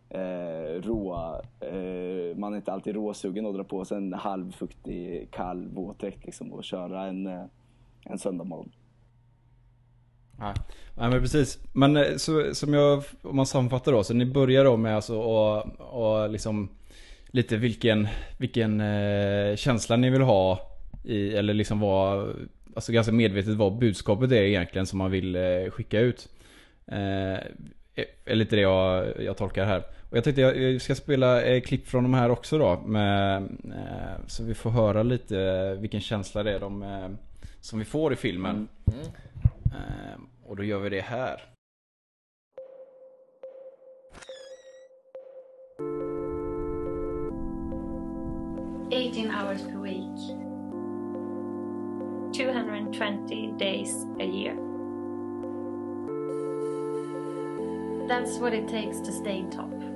eh, 0.10 0.82
råa. 0.82 1.42
Eh, 1.60 2.38
man 2.38 2.54
är 2.54 2.58
inte 2.58 2.74
alltid 2.74 2.96
råsugen 2.96 3.46
att 3.46 3.56
dra 3.56 3.64
på 3.64 3.86
sig 3.86 3.98
en 3.98 4.14
halvfuktig 4.14 5.32
kall 5.32 5.68
våtdräkt 5.68 6.26
liksom, 6.26 6.54
och 6.54 6.64
köra 6.64 7.06
en, 7.06 7.28
eh, 7.28 7.44
en 8.06 8.20
söndagmorgon. 8.20 8.72
Nej. 10.40 10.54
Nej 10.98 11.10
men 11.10 11.22
precis. 11.22 11.60
Men 11.74 11.98
eh, 11.98 12.16
så, 12.18 12.56
som 12.56 12.74
jag, 12.74 13.04
om 13.22 13.36
man 13.36 13.46
sammanfattar 13.46 13.92
då, 13.92 14.04
så 14.04 14.14
ni 14.14 14.26
börjar 14.26 14.64
då 14.64 14.78
med 14.78 14.96
alltså 14.96 15.20
och, 15.20 15.66
och 15.80 16.30
liksom 16.30 16.70
lite 17.28 17.58
vilken, 17.58 18.08
vilken 18.38 18.82
eh, 18.82 19.56
känsla 19.56 19.96
ni 19.96 20.10
vill 20.10 20.22
ha 20.22 20.60
i, 21.04 21.36
eller 21.36 21.54
liksom 21.54 21.80
vad, 21.80 22.36
alltså 22.76 22.92
ganska 22.92 23.14
medvetet 23.14 23.56
vad 23.56 23.78
budskapet 23.78 24.32
är 24.32 24.42
egentligen 24.42 24.86
som 24.86 24.98
man 25.00 25.12
vill 25.12 25.36
eh, 25.36 25.70
skicka 25.70 26.00
ut. 26.00 26.30
Eh, 26.88 27.38
är 28.26 28.36
lite 28.36 28.56
det 28.56 28.62
jag, 28.62 29.14
jag 29.22 29.38
tolkar 29.38 29.66
här. 29.66 29.84
Och 30.10 30.18
jag 30.18 30.24
tänkte 30.24 30.42
jag, 30.42 30.82
ska 30.82 30.96
spela 30.96 31.44
eh, 31.44 31.62
klipp 31.62 31.88
från 31.88 32.04
de 32.04 32.14
här 32.14 32.32
också 32.32 32.58
då. 32.58 32.82
Med, 32.86 33.44
eh, 33.66 34.26
så 34.28 34.44
vi 34.44 34.54
får 34.54 34.70
höra 34.70 35.04
lite 35.04 35.42
eh, 35.42 35.82
vilken 35.82 36.02
känsla 36.02 36.44
det 36.44 36.54
är 36.54 36.60
de, 36.60 36.84
eh, 36.84 37.10
som 37.62 37.80
vi 37.80 37.86
får 37.86 38.14
i 38.14 38.16
filmen. 38.16 38.68
Eh, 39.66 40.20
och 40.46 40.56
då 40.56 40.64
gör 40.64 40.80
vi 40.80 40.90
det 40.90 41.02
här. 41.02 41.42
Eighteen 48.92 49.32
hours 49.32 49.62
per 49.62 49.82
week. 49.84 50.50
220 52.34 53.58
days 53.60 54.06
a 54.20 54.24
year. 54.24 54.56
That's 58.08 58.40
what 58.40 58.54
it 58.54 58.68
takes 58.68 59.02
to 59.02 59.12
stay 59.12 59.46
top. 59.52 59.89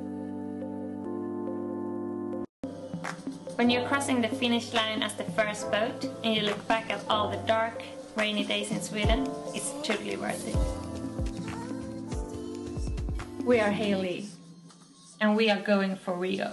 When 3.55 3.69
you're 3.69 3.87
crossing 3.87 4.19
the 4.19 4.29
finish 4.29 4.73
line 4.73 5.03
as 5.03 5.13
the 5.13 5.25
first 5.25 5.69
boat 5.69 6.05
and 6.23 6.35
you 6.35 6.41
look 6.41 6.67
back 6.67 6.89
at 6.89 6.99
all 7.07 7.29
the 7.29 7.37
dark, 7.45 7.83
rainy 8.15 8.43
days 8.43 8.71
in 8.71 8.81
Sweden, 8.81 9.29
it's 9.53 9.71
totally 9.83 10.17
worth 10.17 10.47
it. 10.47 10.57
We 13.45 13.59
are 13.59 13.69
Haley, 13.69 14.25
and 15.21 15.35
we 15.35 15.51
are 15.51 15.61
going 15.61 15.95
for 15.97 16.15
Rio. 16.15 16.49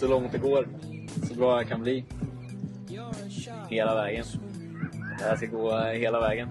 Så 0.00 0.08
långt 0.08 0.32
det 0.32 0.38
går. 0.38 0.68
Så 1.28 1.34
bra 1.34 1.56
jag 1.56 1.68
kan 1.68 1.82
bli. 1.82 2.04
Hela 3.68 3.94
vägen. 3.94 4.24
Det 5.18 5.24
här 5.24 5.36
ska 5.36 5.46
gå 5.46 5.76
eh, 5.76 5.84
hela 5.84 6.20
vägen. 6.20 6.48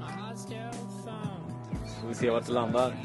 Så 1.88 2.08
vi 2.08 2.14
se 2.14 2.30
vart 2.30 2.46
det 2.46 2.54
landar. 2.54 2.90
Eh, 2.90 2.96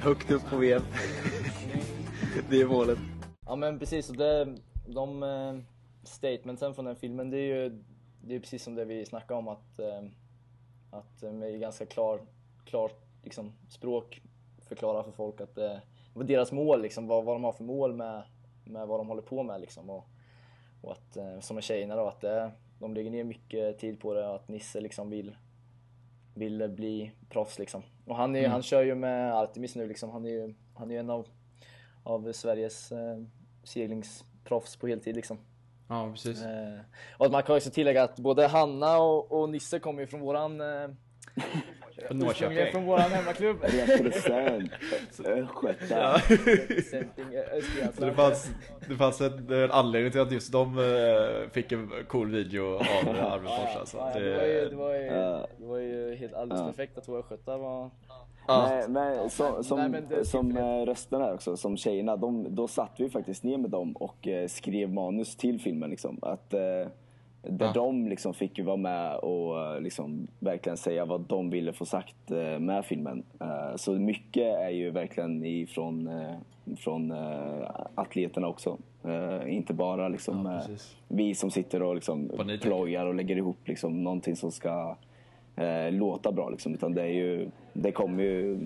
högt 0.00 0.30
upp 0.30 0.50
på 0.50 0.56
VM. 0.56 0.82
Det 2.50 2.60
är 2.60 2.66
målet. 2.66 2.98
Ja 3.46 3.56
men 3.56 3.78
precis, 3.78 4.10
och 4.10 4.16
det, 4.16 4.56
de 4.86 5.22
eh, 5.22 5.54
statementsen 6.04 6.74
från 6.74 6.84
den 6.84 6.96
filmen 6.96 7.30
det 7.30 7.38
är 7.38 7.62
ju 7.62 7.82
det 8.24 8.34
är 8.34 8.40
precis 8.40 8.62
som 8.62 8.74
det 8.74 8.84
vi 8.84 9.06
snackade 9.06 9.38
om 9.38 9.48
att, 9.48 9.80
att 10.90 11.22
med 11.32 11.60
ganska 11.60 11.86
klar, 11.86 12.20
klart 12.64 13.11
liksom, 13.22 13.52
språk 13.68 14.22
förklara 14.68 15.04
för 15.04 15.12
folk 15.12 15.40
att 15.40 15.58
eh, 15.58 15.76
vad 16.14 16.26
deras 16.26 16.52
mål 16.52 16.82
liksom, 16.82 17.06
vad, 17.06 17.24
vad 17.24 17.34
de 17.34 17.44
har 17.44 17.52
för 17.52 17.64
mål 17.64 17.94
med, 17.94 18.22
med 18.64 18.86
vad 18.86 19.00
de 19.00 19.08
håller 19.08 19.22
på 19.22 19.42
med 19.42 19.60
liksom. 19.60 19.90
Och, 19.90 20.04
och 20.82 20.92
att, 20.92 21.16
eh, 21.16 21.40
som 21.40 21.54
med 21.54 21.64
tjejerna 21.64 21.96
då, 21.96 22.06
att 22.06 22.24
eh, 22.24 22.48
de 22.78 22.94
lägger 22.94 23.10
ner 23.10 23.24
mycket 23.24 23.78
tid 23.78 24.00
på 24.00 24.14
det 24.14 24.28
och 24.28 24.34
att 24.34 24.48
Nisse 24.48 24.80
liksom 24.80 25.10
vill, 25.10 25.36
vill 26.34 26.68
bli 26.68 27.12
proffs 27.28 27.58
liksom. 27.58 27.82
Och 28.06 28.16
han, 28.16 28.36
är, 28.36 28.48
han 28.48 28.62
kör 28.62 28.82
ju 28.82 28.94
med 28.94 29.34
Artemis 29.34 29.76
nu 29.76 29.88
liksom, 29.88 30.10
han 30.10 30.24
är 30.24 30.30
ju 30.30 30.54
han 30.74 30.90
är 30.90 31.00
en 31.00 31.10
av 31.10 31.26
av 32.02 32.32
Sveriges 32.32 32.92
eh, 32.92 33.18
seglingsproffs 33.64 34.76
på 34.76 34.86
heltid 34.86 35.16
liksom. 35.16 35.38
Ja, 35.88 36.10
precis. 36.10 36.42
Eh, 36.42 36.78
och 37.18 37.26
att 37.26 37.32
man 37.32 37.42
kan 37.42 37.56
också 37.56 37.70
tillägga 37.70 38.02
att 38.02 38.18
både 38.18 38.46
Hanna 38.46 38.98
och, 38.98 39.32
och 39.32 39.50
Nisse 39.50 39.78
kommer 39.78 40.00
ju 40.00 40.06
från 40.06 40.20
våran 40.20 40.60
eh, 40.60 40.88
Från 42.06 42.18
Norrköping. 42.18 42.72
från 42.72 42.84
våran 42.84 43.10
hemmaklubb. 43.10 43.56
Represent 43.62 44.70
Östgöta. 45.24 46.14
Eh, 46.14 46.22
Så 47.98 48.04
det 48.04 48.12
fanns, 48.12 48.50
det 48.88 48.96
fanns 48.96 49.20
en, 49.20 49.52
en 49.52 49.70
anledning 49.70 50.12
till 50.12 50.20
att 50.20 50.32
just 50.32 50.52
de 50.52 50.78
eh, 50.78 51.50
fick 51.50 51.72
en 51.72 51.90
cool 52.08 52.30
video 52.30 52.74
av 52.74 53.08
Arvid 53.08 53.50
Fors 53.50 53.76
alltså. 53.76 53.96
Det, 54.14 54.36
var 54.36 54.46
ju, 54.46 54.54
det, 54.54 54.68
Det, 54.68 54.76
var 54.76 54.94
ju, 54.94 55.08
det 55.58 55.66
var 55.66 55.78
ju 55.78 56.14
helt 56.14 56.34
alldeles 56.34 56.62
perfekt 56.62 56.98
att 56.98 57.08
våra 57.08 57.20
östgötar 57.20 57.58
var 57.58 57.90
Ja. 58.46 58.68
Men, 58.68 58.92
men 58.92 59.30
som, 59.30 59.64
som, 59.64 59.78
Nej, 59.78 59.88
men 59.88 60.12
är 60.12 60.24
som 60.24 60.56
eh, 60.56 60.86
rösterna 60.86 61.32
också, 61.32 61.56
som 61.56 61.76
tjejerna, 61.76 62.16
de, 62.16 62.54
då 62.54 62.68
satt 62.68 62.92
vi 62.96 63.10
faktiskt 63.10 63.44
ner 63.44 63.58
med 63.58 63.70
dem 63.70 63.92
och 63.92 64.28
eh, 64.28 64.48
skrev 64.48 64.90
manus 64.90 65.36
till 65.36 65.60
filmen. 65.60 65.90
Liksom. 65.90 66.18
Att, 66.22 66.54
eh, 66.54 66.60
där 67.42 67.66
Ja. 67.66 67.72
de 67.72 68.06
liksom 68.08 68.34
fick 68.34 68.58
ju 68.58 68.64
vara 68.64 68.76
med 68.76 69.16
och 69.16 69.60
eh, 69.74 69.80
liksom 69.80 70.26
verkligen 70.38 70.76
säga 70.76 71.04
vad 71.04 71.20
de 71.20 71.50
ville 71.50 71.72
få 71.72 71.84
sagt 71.84 72.30
eh, 72.30 72.58
med 72.58 72.84
filmen. 72.84 73.22
Eh, 73.40 73.76
så 73.76 73.92
mycket 73.92 74.56
är 74.58 74.70
ju 74.70 74.90
verkligen 74.90 75.44
ifrån 75.44 76.10
från 76.76 77.12
atleterna 77.94 78.48
också. 78.48 78.78
Inte 79.46 79.74
bara 79.74 80.08
liksom, 80.08 80.46
Ja, 80.68 80.74
vi 81.08 81.34
som 81.34 81.50
sitter 81.50 81.82
och 81.82 81.94
liksom 81.94 82.30
plojar 82.62 83.06
och 83.06 83.14
lägger 83.14 83.36
ihop 83.36 83.56
liksom, 83.64 84.04
någonting 84.04 84.36
som 84.36 84.50
ska 84.50 84.96
låta 85.90 86.32
bra. 86.32 86.48
Liksom. 86.50 86.74
Utan 86.74 86.94
det, 86.94 87.02
är 87.02 87.06
ju, 87.06 87.48
det 87.72 87.92
kommer 87.92 88.22
ju 88.22 88.58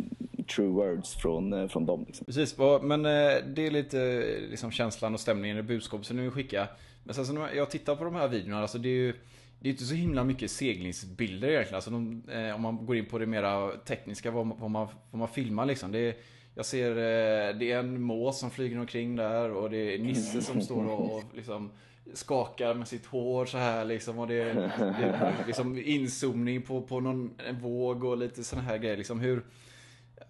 true 0.47 0.69
words 0.69 1.15
från, 1.15 1.53
eh, 1.53 1.69
från 1.69 1.87
dem. 1.87 2.05
Liksom. 2.07 2.25
Precis, 2.25 2.57
men 2.83 3.05
eh, 3.05 3.45
det 3.55 3.67
är 3.67 3.71
lite 3.71 4.01
eh, 4.01 4.51
liksom 4.51 4.71
känslan 4.71 5.15
och 5.15 5.21
stämningen 5.21 5.59
i 5.59 5.63
budskapet 5.63 6.07
som 6.07 6.17
ni 6.17 6.23
vill 6.23 6.31
skicka. 6.31 6.69
Men 7.05 7.15
sen 7.15 7.27
så 7.27 7.33
när 7.33 7.55
jag 7.55 7.71
tittar 7.71 7.97
på 7.97 8.05
de 8.05 8.15
här 8.15 8.29
videorna, 8.29 8.63
alltså 8.63 8.79
det 8.79 8.89
är 8.89 8.93
ju 8.93 9.15
det 9.61 9.69
är 9.69 9.71
inte 9.71 9.85
så 9.85 9.95
himla 9.95 10.25
mycket 10.25 10.51
seglingsbilder 10.51 11.49
egentligen. 11.49 11.75
Alltså 11.75 11.91
de, 11.91 12.23
eh, 12.29 12.55
om 12.55 12.63
man 12.63 12.87
går 12.87 12.97
in 12.97 13.07
på 13.07 13.19
det 13.19 13.27
mera 13.27 13.71
tekniska, 13.77 14.31
vad 14.31 14.47
man, 14.47 14.59
vad 14.61 14.71
man, 14.71 14.89
vad 15.11 15.19
man 15.19 15.29
filmar 15.29 15.67
liksom. 15.67 15.93
Det 15.93 15.99
är, 15.99 16.15
jag 16.55 16.67
ser, 16.67 16.91
eh, 16.91 17.59
det 17.59 17.73
är 17.73 17.79
en 17.79 18.01
mås 18.01 18.41
som 18.41 18.51
flyger 18.51 18.79
omkring 18.79 19.17
där 19.17 19.51
och 19.51 19.71
det 19.71 19.95
är 19.95 19.99
Nisse 19.99 20.43
som 20.43 20.61
står 20.61 20.87
och, 20.87 21.17
och 21.17 21.23
liksom 21.35 21.71
skakar 22.15 22.75
med 22.75 22.89
sitt 22.89 23.07
hår 23.07 23.47
så 23.47 23.59
här 23.59 23.85
liksom. 23.85 24.19
Och 24.19 24.27
det 24.27 24.35
är, 24.35 24.55
det 24.55 25.05
är 25.05 25.47
liksom 25.47 25.79
inzoomning 25.79 26.63
på, 26.63 26.83
på 26.83 27.01
någon 27.01 27.35
en 27.49 27.61
våg 27.61 28.05
och 28.05 28.19
lite 28.19 28.45
sådana 28.45 28.69
här 28.69 28.79
grejer. 28.79 28.97
Liksom 28.97 29.21
hur, 29.21 29.43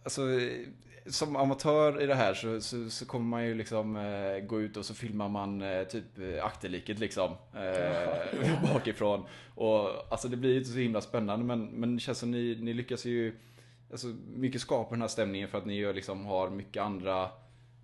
Alltså, 0.05 0.23
som 1.07 1.37
amatör 1.37 2.03
i 2.03 2.07
det 2.07 2.15
här 2.15 2.35
så, 2.35 2.61
så, 2.61 2.91
så 2.91 3.07
kommer 3.07 3.27
man 3.27 3.47
ju 3.47 3.55
liksom 3.55 3.97
eh, 3.97 4.47
gå 4.47 4.61
ut 4.61 4.77
och 4.77 4.85
så 4.85 4.95
filmar 4.95 5.29
man 5.29 5.63
eh, 5.63 5.85
typ 5.85 6.19
eh, 6.19 6.45
akterliket 6.45 6.99
liksom. 6.99 7.33
Eh, 7.55 8.63
bakifrån. 8.73 9.25
Och 9.55 10.13
alltså 10.13 10.29
det 10.29 10.37
blir 10.37 10.51
ju 10.51 10.59
inte 10.59 10.71
så 10.71 10.79
himla 10.79 11.01
spännande 11.01 11.45
men, 11.45 11.65
men 11.65 11.97
det 11.97 12.01
känns 12.01 12.19
som 12.19 12.31
ni, 12.31 12.59
ni 12.61 12.75
lyckas 12.75 13.05
ju 13.05 13.35
alltså, 13.91 14.07
mycket 14.35 14.61
skapa 14.61 14.91
den 14.91 15.01
här 15.01 15.09
stämningen 15.09 15.49
för 15.49 15.59
att 15.59 15.67
ni 15.67 15.75
gör, 15.75 15.95
liksom, 15.95 16.27
har 16.27 16.51
mycket 16.51 16.83
andra 16.83 17.31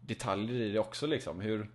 detaljer 0.00 0.60
i 0.60 0.72
det 0.72 0.78
också 0.78 1.06
liksom. 1.06 1.40
Hur, 1.40 1.70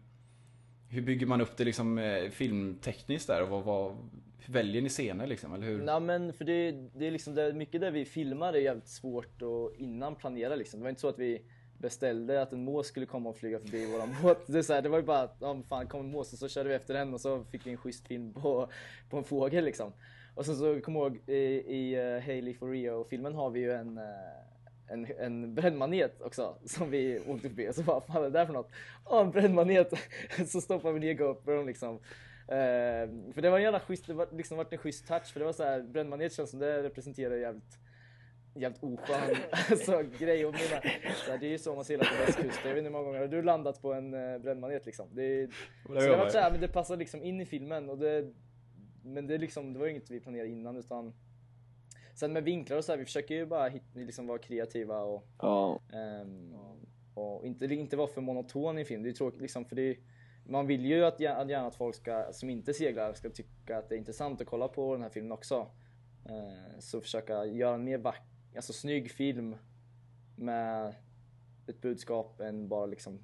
hur 0.90 1.02
bygger 1.02 1.26
man 1.26 1.42
upp 1.42 1.58
det 1.58 1.64
liksom 1.64 1.98
eh, 1.98 2.30
filmtekniskt 2.30 3.28
där 3.28 3.42
och 3.42 3.50
vad, 3.50 3.64
vad, 3.64 3.98
hur 4.40 4.54
väljer 4.54 4.82
ni 4.82 4.90
scener 4.90 5.28
liksom? 5.28 5.54
Eller 5.54 5.68
hur? 5.68 5.78
Nej 5.78 6.00
men 6.00 6.34
för 6.34 6.46
det, 6.46 6.72
det 6.72 7.08
är 7.08 7.12
liksom 7.12 7.36
det, 7.36 7.54
mycket 7.54 7.82
där 7.82 7.92
vi 7.92 8.06
filmar 8.06 8.54
är 8.54 8.58
jävligt 8.58 8.88
svårt 8.88 9.42
att 9.42 9.80
innan 9.80 10.16
planera 10.16 10.56
liksom. 10.56 10.80
Det 10.80 10.84
var 10.84 10.90
inte 10.90 11.02
så 11.02 11.10
att 11.10 11.20
vi 11.20 11.42
beställde 11.78 12.42
att 12.42 12.54
en 12.54 12.64
mås 12.64 12.88
skulle 12.88 13.06
komma 13.06 13.30
och 13.30 13.38
flyga 13.38 13.60
förbi 13.60 13.86
våran 13.86 14.16
båt. 14.22 14.44
Det, 14.48 14.58
är 14.58 14.62
så 14.62 14.74
här, 14.74 14.82
det 14.82 14.90
var 14.90 14.98
ju 14.98 15.04
bara 15.04 15.22
att 15.22 15.44
om 15.44 15.64
fan 15.64 15.88
kom 15.88 16.00
en 16.00 16.12
mås 16.12 16.34
och 16.34 16.40
så 16.40 16.50
körde 16.50 16.70
vi 16.70 16.76
efter 16.76 16.94
den 16.94 17.14
och 17.14 17.22
så 17.22 17.44
fick 17.44 17.66
vi 17.66 17.72
en 17.72 17.78
schysst 17.78 18.08
film 18.08 18.34
på, 18.34 18.70
på 19.10 19.18
en 19.18 19.24
fågel 19.24 19.66
liksom. 19.66 19.94
Och 20.36 20.46
sen 20.46 20.56
så 20.56 20.82
kom 20.82 20.96
jag 20.96 21.04
ihåg 21.04 21.30
i, 21.30 21.34
i 21.78 22.00
uh, 22.00 22.22
Hailey 22.22 22.54
for 22.54 22.72
Rio-filmen 22.72 23.36
har 23.36 23.50
vi 23.50 23.60
ju 23.60 23.72
en, 23.72 23.98
eh, 23.98 24.04
en, 24.88 25.08
en 25.20 25.56
brännmanet 25.56 26.22
också 26.22 26.58
som 26.66 26.92
vi 26.92 27.20
åkte 27.28 27.50
förbi 27.50 27.70
och 27.70 27.76
så 27.76 27.84
bara, 27.84 28.02
fan 28.02 28.18
är 28.18 28.22
det 28.22 28.30
där 28.30 28.46
för 28.46 28.54
något? 28.54 28.70
Ja 29.06 29.22
en 29.22 29.32
brännmanet! 29.32 29.94
så 30.48 30.62
stoppar 30.62 30.92
vi 30.92 31.00
ner 31.00 31.14
GoPron 31.14 31.66
liksom. 31.66 31.96
Eh, 32.48 33.10
för 33.34 33.42
det 33.42 33.50
var 33.50 33.58
en 33.58 33.64
jävla 33.64 33.80
schysst, 33.80 34.08
det 34.08 34.14
var 34.14 34.28
liksom 34.32 34.58
varit 34.58 34.74
en 34.74 34.80
schysst 34.80 35.08
touch 35.08 35.34
för 35.34 35.40
det 35.40 35.46
var 35.46 35.54
så 35.54 35.64
här, 35.64 35.82
brännmanet 35.82 36.34
känns 36.34 36.50
som 36.50 36.60
det 36.60 36.84
representerar 36.84 37.36
jävligt 37.36 37.80
Jävligt 38.56 38.84
oskön 38.84 39.36
alltså, 39.70 40.04
grej 40.20 40.46
och 40.46 40.54
mina, 40.54 40.82
så 41.26 41.32
här, 41.32 41.38
det 41.38 41.46
är 41.46 41.50
ju 41.50 41.58
så 41.58 41.76
man 41.76 41.86
seglar 41.86 42.06
på 42.06 42.26
västkusten. 42.26 42.68
Jag 42.68 42.76
vet 42.76 42.78
inte 42.78 42.84
hur 42.88 42.92
många 42.92 43.04
gånger 43.06 43.20
har 43.20 43.28
du 43.28 43.42
landat 43.42 43.82
på 43.82 43.94
en 43.94 44.14
uh, 44.14 44.38
brännmanet 44.38 44.86
liksom. 44.86 45.08
Det, 45.12 45.24
är- 45.24 45.48
så 45.86 45.94
det 45.94 46.32
så 46.32 46.38
här, 46.38 46.52
men 46.52 46.62
det 46.62 46.68
passar 46.68 46.98
liksom 46.98 47.24
in 47.24 47.42
i 47.42 47.46
filmen 47.46 47.90
och 47.90 47.98
det 47.98 48.34
Men 49.04 49.28
det, 49.28 49.34
är 49.34 49.40
liksom, 49.40 49.74
det 49.74 49.80
var 49.80 49.86
ju 49.86 49.92
inget 49.92 50.12
vi 50.12 50.20
planerade 50.20 50.50
innan 50.50 50.78
utan 50.78 51.14
Sen 52.20 52.34
med 52.34 52.44
vinklar 52.44 52.78
och 52.78 52.86
så 52.86 52.92
här, 52.92 53.00
vi 53.00 53.06
försöker 53.06 53.36
ju 53.36 53.46
bara 53.46 53.70
hit, 53.70 53.84
liksom 53.94 54.28
vara 54.28 54.38
kreativa 54.38 55.00
och 55.02 55.28
Ja, 55.42 55.80
Ehm, 55.94 56.56
och 57.14 57.46
inte, 57.46 57.66
inte 57.66 57.98
vara 57.98 58.08
för 58.08 58.22
monoton 58.22 58.78
i 58.78 58.86
film. 58.86 59.04
Det 59.04 59.10
är 59.10 59.14
tråkigt 59.14 59.42
liksom 59.42 59.66
för 59.66 59.76
det 59.76 59.98
man 60.46 60.68
vill 60.68 60.86
ju 60.86 61.06
att, 61.06 61.20
gär- 61.20 61.36
att 61.36 61.50
gärna 61.50 61.68
att 61.68 61.76
folk 61.76 61.96
ska, 61.96 62.34
som 62.34 62.50
inte 62.50 62.74
seglar 62.74 63.14
ska 63.14 63.30
tycka 63.30 63.78
att 63.78 63.90
det 63.90 63.96
är 63.96 63.98
intressant 63.98 64.42
att 64.42 64.48
kolla 64.48 64.68
på 64.68 64.94
den 64.94 65.02
här 65.02 65.10
filmen 65.10 65.32
också. 65.32 65.68
Ehm, 66.30 66.82
så 66.82 67.02
försöka 67.02 67.46
göra 67.46 67.76
en 67.76 67.84
mer 67.84 67.98
vack, 67.98 68.24
alltså 68.56 68.74
snygg 68.74 69.12
film 69.12 69.56
med 70.36 70.96
ett 71.68 71.82
budskap 71.82 72.40
än 72.42 72.68
bara 72.68 72.86
liksom 72.86 73.20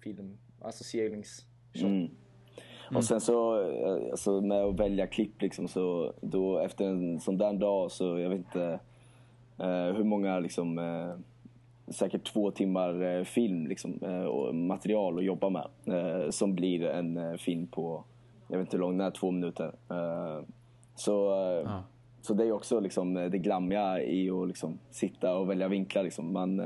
film, 0.00 0.38
alltså 0.60 0.84
seglings 0.84 1.46
Mm. 1.74 2.10
Och 2.94 3.04
sen 3.04 3.20
så, 3.20 3.60
eh, 3.62 4.10
alltså 4.10 4.40
med 4.40 4.62
att 4.64 4.80
välja 4.80 5.06
klipp 5.06 5.42
liksom 5.42 5.68
så, 5.68 6.12
då 6.20 6.58
efter 6.58 6.84
en 6.84 7.20
sån 7.20 7.38
där 7.38 7.52
dag 7.52 7.90
så, 7.90 8.18
jag 8.18 8.28
vet 8.28 8.38
inte 8.38 8.78
eh, 9.58 9.96
hur 9.96 10.04
många 10.04 10.38
liksom, 10.38 10.78
eh, 10.78 11.14
säkert 11.92 12.32
två 12.32 12.50
timmar 12.50 13.02
eh, 13.02 13.24
film 13.24 13.66
liksom, 13.66 13.98
eh, 14.02 14.24
och 14.24 14.54
material 14.54 15.18
att 15.18 15.24
jobba 15.24 15.50
med. 15.50 15.66
Eh, 15.86 16.30
som 16.30 16.54
blir 16.54 16.86
en 16.86 17.38
film 17.38 17.66
på, 17.66 18.04
jag 18.48 18.58
vet 18.58 18.66
inte 18.66 18.76
hur 18.76 18.80
lång 18.80 18.98
den 18.98 19.06
är, 19.06 19.10
två 19.10 19.30
minuter. 19.30 19.72
Så, 20.96 21.12
Ja. 21.64 21.82
så 22.22 22.34
det 22.34 22.44
är 22.44 22.52
också 22.52 22.80
liksom, 22.80 23.14
det 23.14 23.38
glammiga 23.38 24.02
i 24.02 24.30
att 24.30 24.48
liksom, 24.48 24.78
sitta 24.90 25.36
och 25.36 25.50
välja 25.50 25.68
vinklar. 25.68 26.02
Liksom. 26.02 26.32
Man, 26.32 26.62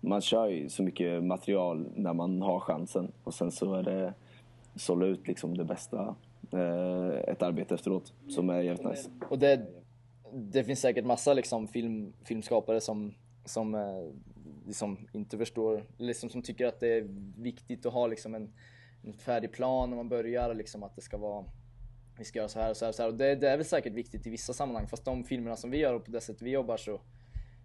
man 0.00 0.20
kör 0.20 0.46
ju 0.46 0.68
så 0.68 0.82
mycket 0.82 1.24
material 1.24 1.86
när 1.94 2.12
man 2.12 2.42
har 2.42 2.60
chansen 2.60 3.12
och 3.24 3.34
sen 3.34 3.50
så 3.50 3.74
är 3.74 3.82
det 3.82 4.14
sålla 4.76 5.06
ut 5.06 5.28
liksom 5.28 5.56
det 5.56 5.64
bästa, 5.64 6.16
eh, 6.52 7.08
ett 7.28 7.42
arbete 7.42 7.74
efteråt 7.74 8.12
som 8.28 8.50
är 8.50 8.60
jävligt 8.60 8.86
nice. 8.86 9.10
Och 9.30 9.38
det, 9.38 9.66
det 10.32 10.64
finns 10.64 10.80
säkert 10.80 11.04
massa 11.04 11.34
liksom 11.34 11.68
film, 11.68 12.12
filmskapare 12.24 12.80
som, 12.80 13.14
som 13.44 13.74
eh, 13.74 14.04
liksom 14.66 14.98
inte 15.12 15.38
förstår, 15.38 15.84
liksom 15.98 16.30
som 16.30 16.42
tycker 16.42 16.66
att 16.66 16.80
det 16.80 16.88
är 16.88 17.06
viktigt 17.36 17.86
att 17.86 17.92
ha 17.92 18.06
liksom 18.06 18.34
en, 18.34 18.52
en 19.02 19.12
färdig 19.12 19.52
plan 19.52 19.90
när 19.90 19.96
man 19.96 20.08
börjar, 20.08 20.54
liksom 20.54 20.82
att 20.82 20.96
det 20.96 21.02
ska 21.02 21.16
vara 21.16 21.44
vi 22.18 22.24
ska 22.24 22.38
göra 22.38 22.48
så 22.48 22.60
här 22.60 22.70
och 22.70 22.76
så 22.76 22.84
här 22.84 22.88
och 22.88 22.94
så 22.94 23.02
här. 23.02 23.08
Och 23.08 23.16
det, 23.16 23.34
det 23.34 23.48
är 23.48 23.56
väl 23.56 23.66
säkert 23.66 23.92
viktigt 23.92 24.26
i 24.26 24.30
vissa 24.30 24.52
sammanhang, 24.52 24.86
fast 24.86 25.04
de 25.04 25.24
filmerna 25.24 25.56
som 25.56 25.70
vi 25.70 25.78
gör 25.78 25.94
och 25.94 26.04
på 26.04 26.10
det 26.10 26.20
sättet 26.20 26.42
vi 26.42 26.50
jobbar 26.50 26.76
så, 26.76 27.00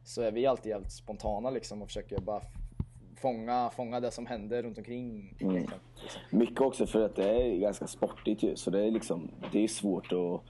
så 0.04 0.22
är 0.22 0.32
vi 0.32 0.46
alltid 0.46 0.70
jävligt 0.70 0.92
spontana 0.92 1.50
liksom 1.50 1.82
och 1.82 1.88
försöker 1.88 2.20
bara 2.20 2.42
fånga, 3.22 3.70
fånga 3.70 4.00
det 4.00 4.12
som 4.12 4.26
händer 4.26 4.64
runt 4.64 4.78
omkring. 4.78 5.36
egentligen, 5.40 5.80
Liksom. 6.02 6.22
Mycket 6.30 6.62
också 6.62 6.86
för 6.86 7.06
att 7.06 7.16
det 7.16 7.30
är 7.30 7.58
ganska 7.58 7.88
sportigt 7.88 8.44
ju, 8.44 8.56
så 8.56 8.70
det 8.70 8.84
är 8.84 8.92
liksom, 8.92 9.32
det 9.52 9.64
är 9.64 9.68
svårt 9.68 10.06
att 10.06 10.42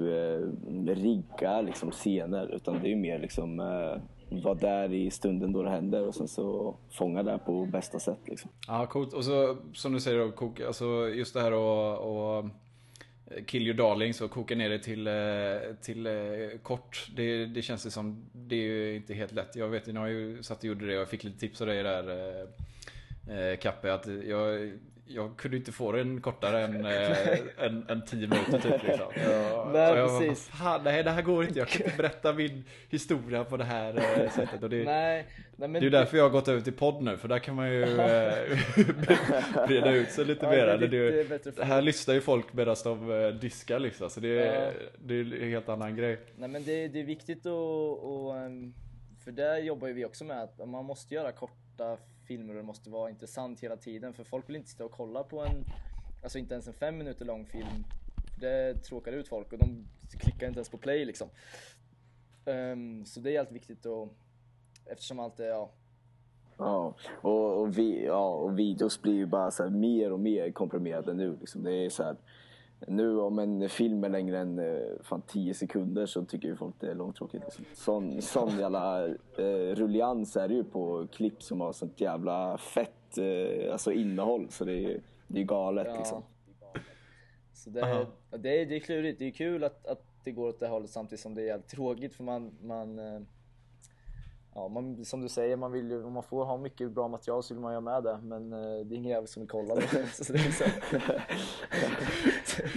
eh, 0.00 0.94
rigga 0.94 1.60
liksom 1.60 1.90
scener 1.90 2.54
utan 2.54 2.82
det 2.82 2.92
är 2.92 2.96
mer 2.96 3.18
liksom 3.18 3.60
eh, 3.60 4.02
vara 4.42 4.54
där 4.54 4.92
i 4.92 5.10
stunden 5.10 5.52
då 5.52 5.62
det 5.62 5.70
händer 5.70 6.08
och 6.08 6.14
sen 6.14 6.28
så 6.28 6.76
fånga 6.90 7.22
det 7.22 7.38
på 7.38 7.66
bästa 7.66 7.98
sätt 7.98 8.20
liksom. 8.26 8.50
Ja, 8.68 8.86
coolt. 8.86 9.12
Och 9.12 9.24
så 9.24 9.56
som 9.74 9.92
du 9.92 10.00
säger 10.00 10.18
då, 10.18 10.66
alltså 10.66 11.08
just 11.08 11.34
det 11.34 11.40
här 11.40 11.52
och, 11.52 11.98
och 11.98 12.44
kill 13.46 13.62
your 13.62 13.76
darlings 13.76 14.20
och 14.20 14.30
koka 14.30 14.54
ner 14.54 14.70
det 14.70 14.78
till, 14.78 15.06
eh, 15.06 15.76
till 15.82 16.06
eh, 16.06 16.58
kort. 16.62 17.06
Det, 17.16 17.46
det 17.46 17.62
känns 17.62 17.86
ju 17.86 17.90
som, 17.90 18.24
det 18.32 18.56
är 18.56 18.60
ju 18.60 18.96
inte 18.96 19.14
helt 19.14 19.32
lätt. 19.32 19.56
Jag 19.56 19.68
vet, 19.68 19.86
ni 19.86 19.98
har 19.98 20.06
ju 20.06 20.42
satt 20.42 20.58
och 20.58 20.64
gjorde 20.64 20.86
det 20.86 20.94
och 20.94 21.00
jag 21.00 21.08
fick 21.08 21.24
lite 21.24 21.38
tips 21.38 21.60
av 21.60 21.66
dig 21.66 21.82
där 21.82 22.40
eh, 23.28 23.56
Kappe 23.56 23.94
att 23.94 24.06
jag, 24.26 24.72
jag 25.06 25.36
kunde 25.36 25.56
inte 25.56 25.72
få 25.72 25.92
den 25.92 26.20
kortare 26.20 26.60
än, 26.64 26.86
eh, 26.86 27.38
än, 27.64 27.86
än 27.88 28.04
10 28.06 28.28
minuter 28.28 28.58
typ 28.58 28.82
liksom. 28.82 29.06
Ja, 29.30 29.70
Nej, 29.72 29.82
jag 29.82 30.08
bara, 30.08 30.18
precis. 30.18 30.48
Fan, 30.48 30.80
nej 30.84 31.02
det 31.02 31.10
här 31.10 31.22
går 31.22 31.44
inte. 31.44 31.58
Jag 31.58 31.68
kan 31.68 31.82
inte 31.86 31.96
berätta 32.02 32.32
min 32.32 32.64
historia 32.90 33.44
på 33.44 33.56
det 33.56 33.64
här 33.64 33.96
eh, 34.24 34.30
sättet. 34.30 34.62
Och 34.62 34.70
det, 34.70 34.84
Nej, 34.84 35.26
nej 35.56 35.68
det 35.68 35.78
är 35.78 35.82
ju 35.82 35.90
därför 35.90 36.16
jag 36.16 36.24
har 36.24 36.30
gått 36.30 36.48
över 36.48 36.60
till 36.60 36.72
podd 36.72 37.02
nu, 37.02 37.16
för 37.16 37.28
där 37.28 37.38
kan 37.38 37.54
man 37.54 37.70
ju 37.70 37.82
eh, 37.82 38.58
breda 39.66 39.90
ut 39.92 40.10
sig 40.10 40.24
lite 40.24 40.44
Ja, 40.46 40.50
mer. 40.50 40.66
det 40.66 40.86
det, 40.86 41.56
det 41.56 41.64
här 41.64 41.82
lyssnar 41.82 42.14
ju 42.14 42.20
folk 42.20 42.52
medan 42.52 42.76
de 42.84 43.10
eh, 43.24 43.28
diskar 43.28 43.78
liksom, 43.78 44.10
så 44.10 44.20
det 44.20 44.28
är, 44.46 44.64
Ja. 44.64 44.70
det 44.98 45.14
är 45.14 45.42
en 45.42 45.48
helt 45.50 45.68
annan 45.68 45.96
grej. 45.96 46.18
Nej 46.36 46.48
men 46.48 46.64
det, 46.64 46.88
det 46.88 47.00
är 47.00 47.04
viktigt 47.04 47.46
att, 47.46 47.52
och, 48.02 48.36
ehm, 48.36 48.74
för 49.24 49.30
där 49.30 49.58
jobbar 49.58 49.88
ju 49.88 49.94
vi 49.94 50.04
också 50.04 50.24
med 50.24 50.42
att 50.42 50.68
man 50.68 50.84
måste 50.84 51.14
göra 51.14 51.32
korta 51.32 51.96
filmer 52.22 52.54
och 52.54 52.60
det 52.60 52.66
måste 52.66 52.90
vara 52.90 53.10
intressant 53.10 53.60
hela 53.60 53.76
tiden 53.76 54.14
för 54.14 54.24
folk 54.24 54.48
vill 54.48 54.56
inte 54.56 54.68
sitta 54.68 54.84
och 54.84 54.90
kolla 54.90 55.24
på 55.24 55.40
en, 55.40 55.64
alltså 56.22 56.38
inte 56.38 56.54
ens 56.54 56.68
en 56.68 56.74
fem 56.74 56.98
minuter 56.98 57.24
lång 57.24 57.46
film. 57.46 57.84
Det 58.40 58.74
tråkar 58.74 59.12
ut 59.12 59.28
folk 59.28 59.52
och 59.52 59.58
de 59.58 59.86
klickar 60.18 60.46
inte 60.46 60.58
ens 60.58 60.68
på 60.68 60.78
play 60.78 61.04
liksom. 61.04 61.28
Um, 62.44 63.04
så 63.06 63.20
det 63.20 63.30
är 63.30 63.38
helt 63.38 63.52
viktigt 63.52 63.86
och 63.86 64.08
eftersom 64.86 65.18
allt 65.20 65.40
är, 65.40 65.48
ja, 65.48 65.72
Ja, 66.58 66.94
och, 67.20 67.60
och, 67.60 67.78
vi, 67.78 68.04
ja, 68.04 68.28
och 68.34 68.58
videos 68.58 69.02
blir 69.02 69.14
ju 69.14 69.26
bara 69.26 69.50
så 69.50 69.62
här 69.62 69.70
mer 69.70 70.12
och 70.12 70.20
mer 70.20 70.52
komprimerade 70.52 71.14
nu. 71.14 71.36
Liksom. 71.40 71.62
Det 71.62 71.72
är 71.72 71.90
så 71.90 72.02
här, 72.02 72.16
nu 72.88 73.20
om 73.20 73.38
en 73.38 73.68
film 73.68 74.04
är 74.04 74.08
längre 74.08 74.38
än 74.38 74.58
eh, 74.58 74.80
fan 75.02 75.22
10 75.26 75.54
sekunder 75.54 76.06
så 76.06 76.24
tycker 76.24 76.48
ju 76.48 76.56
folk 76.56 76.74
det 76.80 76.90
är 76.90 76.94
långtråkigt. 76.94 77.44
Liksom. 77.44 77.64
Sån, 77.74 78.22
sån 78.22 78.58
jävla 78.58 79.06
eh, 79.38 79.74
rullians 79.74 80.36
är 80.36 80.48
det 80.48 80.54
ju 80.54 80.64
på 80.64 81.06
klipp 81.12 81.42
som 81.42 81.60
har 81.60 81.72
sånt 81.72 82.00
jävla 82.00 82.58
fett 82.58 83.18
eh, 83.18 83.72
alltså 83.72 83.92
innehåll 83.92 84.46
så 84.50 84.64
det 84.64 84.72
är 84.72 84.80
ju 84.80 85.00
det 85.26 85.40
är 85.40 85.44
galet 85.44 85.86
Ja. 85.90 85.96
liksom. 85.96 86.22
Så 87.52 87.70
det, 87.70 87.80
är, 87.80 88.06
det, 88.30 88.60
är, 88.60 88.66
det 88.66 88.76
är 88.76 88.80
klurigt. 88.80 89.18
Det 89.18 89.26
är 89.26 89.30
kul 89.30 89.64
att, 89.64 89.86
att 89.86 90.04
det 90.24 90.32
går 90.32 90.48
åt 90.48 90.60
det 90.60 90.68
hållet 90.68 90.90
samtidigt 90.90 91.20
som 91.20 91.34
det 91.34 91.42
är 91.42 91.46
jävligt 91.46 91.68
tråkigt 91.68 92.14
för 92.14 92.24
man, 92.24 92.50
man 92.62 92.98
eh, 92.98 93.20
Ja, 94.54 94.68
man, 94.68 95.04
som 95.04 95.20
du 95.20 95.28
säger, 95.28 95.56
man 95.56 95.72
vill 95.72 95.90
ju, 95.90 96.04
om 96.04 96.12
man 96.12 96.22
får 96.22 96.44
ha 96.44 96.56
mycket 96.56 96.90
bra 96.90 97.08
material 97.08 97.42
så 97.42 97.54
vill 97.54 97.60
man 97.60 97.72
göra 97.72 97.80
med 97.80 98.02
det 98.02 98.18
men 98.22 98.52
eh, 98.52 98.58
det 98.58 98.94
är 98.94 98.96
ingen 98.96 99.10
jävel 99.10 99.28
som 99.28 99.42
vill 99.42 99.48
kolla 99.48 99.74
det. 99.74 100.06
så 100.12 100.32
det 100.32 100.38
är 100.38 100.50
så. 100.50 100.64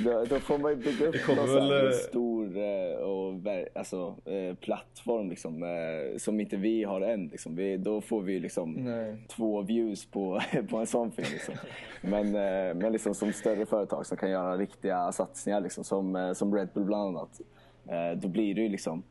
Då, 0.03 0.25
då 0.25 0.39
får 0.39 0.57
man 0.57 0.71
ju 0.71 0.77
bygga 0.77 1.07
upp 1.07 1.27
någon 1.27 1.38
här 1.38 1.55
väl, 1.55 1.88
eh, 1.88 1.91
stor 1.91 2.57
eh, 2.57 2.97
och 2.97 3.33
alltså, 3.75 4.15
eh, 4.25 4.55
plattform 4.55 5.29
liksom, 5.29 5.63
eh, 5.63 6.17
som 6.17 6.39
inte 6.39 6.57
vi 6.57 6.83
har 6.83 7.01
än. 7.01 7.27
Liksom. 7.27 7.55
Vi, 7.55 7.77
då 7.77 8.01
får 8.01 8.21
vi 8.21 8.39
liksom 8.39 8.71
Nej. 8.71 9.25
två 9.27 9.61
views 9.61 10.05
på, 10.05 10.41
på 10.69 10.77
en 10.77 10.88
sån 10.88 11.11
film. 11.11 11.27
Liksom. 11.31 11.55
Men, 12.01 12.25
eh, 12.25 12.75
men 12.75 12.91
liksom, 12.91 13.15
som 13.15 13.33
större 13.33 13.65
företag 13.65 14.05
som 14.05 14.17
kan 14.17 14.29
göra 14.29 14.57
riktiga 14.57 15.11
satsningar, 15.11 15.61
liksom, 15.61 15.83
som, 15.83 16.15
eh, 16.15 16.33
som 16.33 16.55
Red 16.55 16.69
Bull 16.73 16.83
bland 16.83 17.17
annat. 17.17 17.41
Eh, 17.88 18.19
då 18.19 18.27
blir 18.27 18.55
det 18.55 18.61
ju 18.61 18.69
liksom 18.69 19.03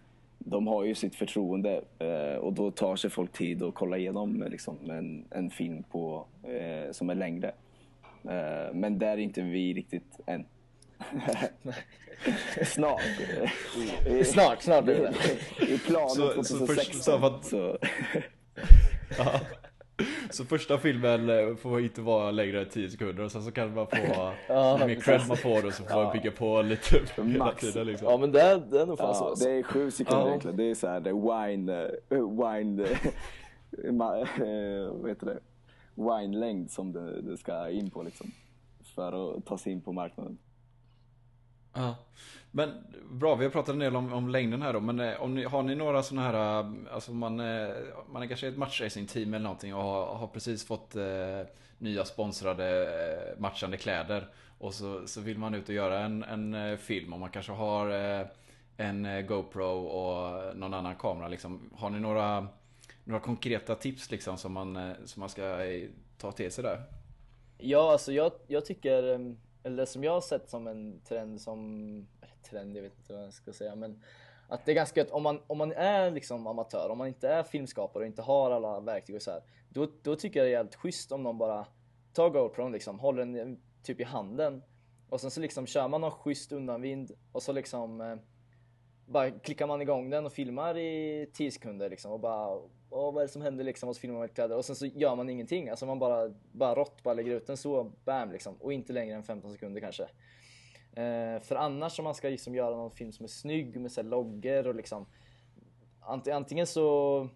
de 0.45 0.67
har 0.67 0.85
ju 0.85 0.95
sitt 0.95 1.15
förtroende 1.15 1.83
eh, 1.99 2.37
och 2.39 2.53
då 2.53 2.71
tar 2.71 2.97
sig 2.97 3.11
folk 3.11 3.33
tid 3.33 3.63
att 3.63 3.75
kolla 3.75 3.99
igenom 3.99 4.43
eh, 4.43 4.49
liksom, 4.49 4.91
en, 4.91 5.25
en 5.31 5.51
film 5.51 5.83
på, 5.83 6.27
eh, 6.43 6.93
som 6.93 7.11
är 7.11 7.15
längre. 7.15 7.49
Eh, 8.25 8.75
men 8.75 8.99
där 8.99 9.09
är 9.13 9.17
inte 9.19 9.43
vi 9.43 9.75
riktigt 9.75 10.21
än. 10.27 10.45
Snart. 12.67 13.01
Snart, 14.25 14.63
snart 14.63 14.85
blir 14.85 14.95
det. 14.95 15.15
I 15.75 15.79
planen 15.79 16.09
Så- 16.11 16.45
så 16.45 16.59
2016. 16.59 16.67
först- 16.77 17.05
så 17.05 17.27
att- 17.27 17.45
så. 17.45 17.79
Så 20.31 20.45
första 20.45 20.79
filmen 20.79 21.31
eh, 21.31 21.55
får 21.57 21.81
inte 21.81 22.01
vara 22.01 22.31
längre 22.31 22.61
än 22.61 22.69
10 22.69 22.91
sekunder 22.91 23.23
och 23.25 23.33
sen 23.33 23.43
så 23.43 23.53
kan 23.53 23.75
man 23.75 23.87
få, 23.87 23.97
Ja, 24.49 24.79
ju 24.81 24.87
mer 24.87 24.95
cred 25.01 25.21
man 25.29 25.37
får 25.37 25.63
då 25.63 25.71
så 25.71 25.85
får 25.85 26.05
man 26.05 26.13
bygga 26.13 26.31
på 26.31 26.63
lite 26.63 27.01
hela 27.23 27.53
tiden 27.53 27.87
liksom. 27.87 28.09
Ja 28.11 28.17
men 28.17 28.33
det, 28.33 28.41
är- 28.41 28.59
det 28.71 28.81
är 28.81 28.87
nog 28.87 28.99
fan 28.99 29.07
ja, 29.09 29.15
så. 29.15 29.25
alltså. 29.29 29.45
det 29.49 29.55
är 29.55 29.63
sju 29.63 29.91
sekunder 29.91 30.21
Ja. 30.23 30.29
egentligen. 30.29 30.57
Det 30.57 30.71
är 30.71 30.75
så 30.75 30.87
här, 30.89 31.01
det 31.01 31.11
är 31.11 31.47
wine, 31.47 31.91
eh, 32.11 32.19
wine, 32.19 32.85
eh, 32.85 32.99
vad 35.01 35.09
heter 35.09 35.27
det? 35.27 35.39
Wine-längd 35.95 36.71
som 36.71 36.93
det, 36.93 37.21
det 37.23 37.37
ska 37.37 37.71
in 37.71 37.91
på 37.91 38.03
liksom. 38.03 38.31
För 38.95 39.37
att 39.39 39.47
ta 39.47 39.59
sig 39.59 39.73
in 39.73 39.81
på 39.81 39.93
marknaden. 39.93 40.39
Ja. 41.75 41.97
Men 42.51 42.71
bra, 43.11 43.35
vi 43.35 43.45
har 43.45 43.51
pratat 43.51 43.73
en 43.73 43.79
del 43.79 43.97
om, 43.97 44.13
om 44.13 44.29
längden 44.29 44.63
här 44.63 44.73
då, 44.73 44.81
men 44.81 45.01
eh, 45.01 45.23
om 45.23 45.35
ni, 45.35 45.45
har 45.45 45.63
ni 45.63 45.75
några 45.75 46.03
sådana 46.03 46.27
här, 46.27 46.61
eh, 46.61 46.71
alltså 46.95 47.13
man, 47.13 47.41
eh, 47.41 47.69
man 48.13 48.23
är 48.23 48.27
kanske 48.27 48.49
ett 48.49 48.57
matchracing-team 48.57 49.35
eller 49.35 49.45
någonting 49.45 49.75
och 49.75 49.83
har, 49.83 50.15
har 50.15 50.27
precis 50.27 50.67
fått 50.67 50.97
eh, 50.97 51.41
nya 51.79 52.05
sponsrade 52.05 52.83
eh, 52.83 53.41
matchande 53.41 53.77
kläder 53.77 54.29
och 54.59 54.75
så, 54.75 55.07
så 55.07 55.21
vill 55.21 55.39
man 55.39 55.55
ut 55.55 55.69
och 55.69 55.75
göra 55.75 56.01
en, 56.01 56.23
en 56.23 56.79
film 56.79 57.13
och 57.13 57.21
man 57.21 57.31
kanske 57.31 57.53
har 57.53 57.91
eh, 57.91 58.27
en 58.77 59.27
GoPro 59.27 59.87
och 59.87 60.57
någon 60.57 60.75
annan 60.75 60.97
kamera 60.97 61.29
liksom. 61.29 61.71
Har 61.77 61.91
ni 61.91 62.01
några, 62.01 62.49
några 63.05 63.21
konkreta 63.21 63.75
tips 63.75 64.11
liksom 64.11 64.37
som 64.37 64.53
man, 64.53 64.95
som 65.05 65.21
man 65.21 65.29
ska 65.29 65.59
ta 66.19 66.33
till 66.33 66.53
sig 66.53 66.65
där? 66.65 66.83
Ja, 67.59 67.93
alltså 67.93 68.13
jag, 68.13 68.33
jag 68.47 68.65
tycker, 68.65 69.15
em, 69.15 69.37
eller 69.65 69.77
det 69.77 69.87
som 69.87 70.05
jag 70.05 70.13
har 70.13 70.21
sett 70.21 70.51
som 70.51 70.67
en 70.67 71.01
trend 71.01 71.41
som, 71.41 71.61
eller 72.21 72.37
trend, 72.51 72.77
jag 72.77 72.83
vet 72.83 72.99
inte 72.99 73.13
vad 73.13 73.23
jag 73.23 73.33
ska 73.33 73.53
säga, 73.53 73.75
men 73.75 74.03
att 74.49 74.65
det 74.65 74.73
är 74.73 74.75
ganska 74.75 75.01
gött 75.01 75.11
om 75.11 75.23
man, 75.23 75.41
om 75.47 75.59
man 75.59 75.73
är 75.73 76.11
liksom 76.11 76.47
amatör, 76.47 76.89
om 76.91 76.99
man 76.99 77.09
inte 77.09 77.29
är 77.29 77.43
filmskapare 77.43 78.03
och 78.03 78.07
inte 78.07 78.23
har 78.23 78.51
alla 78.51 78.81
verktyg 78.81 79.17
och 79.17 79.23
så 79.23 79.31
här, 79.31 79.43
då, 79.69 79.89
då 80.03 80.17
tycker 80.17 80.41
jag 80.41 80.47
det 80.47 80.51
är 80.51 80.57
jävligt 80.57 80.75
schysst 80.75 81.13
om 81.13 81.23
någon 81.23 81.39
bara 81.39 81.67
tar 82.13 82.31
GoPron 82.31 82.73
liksom, 82.73 82.99
håller 82.99 83.27
den 83.27 83.61
typ 83.83 84.01
i 84.01 84.05
handen 84.05 84.63
och 85.09 85.21
sen 85.21 85.31
så 85.31 85.41
liksom 85.41 85.67
kör 85.67 85.89
man 85.89 86.01
någon 86.01 86.11
schysst 86.11 86.53
undanvind 86.53 87.13
och 87.33 87.43
så 87.43 87.53
liksom 87.53 88.01
eh, 88.01 88.17
bara 89.07 89.31
klickar 89.31 89.67
man 89.67 89.83
igång 89.83 90.11
den 90.11 90.27
och 90.27 90.33
filmar 90.33 90.77
i 90.77 91.31
10 91.33 91.51
sekunder 91.51 91.91
liksom 91.91 92.13
och 92.13 92.21
bara 92.21 92.61
Åh, 92.97 93.13
vad 93.13 93.23
är 93.23 93.27
det 93.27 93.33
som 93.33 93.43
händer 93.43 93.65
liksom 93.65 93.89
och 93.89 93.97
så 93.97 94.01
filmar 94.01 94.15
man 94.19 94.23
lite 94.23 94.35
kläder 94.35 94.57
och 94.57 94.65
sen 94.65 94.77
så 94.77 94.87
gör 94.87 95.17
man 95.17 95.31
ingenting. 95.31 95.69
Alltså 95.69 95.87
man 95.87 95.99
bara, 95.99 96.35
bara 96.53 96.75
rått 96.75 97.03
bara 97.03 97.15
lägger 97.15 97.33
ut 97.33 97.47
den 97.47 97.57
så, 97.57 97.93
bam 98.05 98.33
liksom. 98.33 98.55
Och 98.61 98.73
inte 98.73 98.93
längre 98.93 99.17
än 99.17 99.23
15 99.23 99.53
sekunder 99.53 99.81
kanske. 99.81 100.03
Eh, 100.93 101.41
för 101.41 101.55
annars 101.55 101.99
om 101.99 102.05
man 102.05 102.15
ska 102.15 102.29
liksom 102.29 102.55
göra 102.55 102.77
någon 102.77 102.91
film 102.91 103.13
som 103.13 103.25
är 103.25 103.29
snygg 103.29 103.81
med 103.81 103.93
så 103.93 104.03
här 104.03 104.09
loggor 104.09 104.67
och 104.67 104.75
liksom 104.75 105.07
ant- 106.01 106.33
Antingen 106.33 106.67
så 106.67 107.29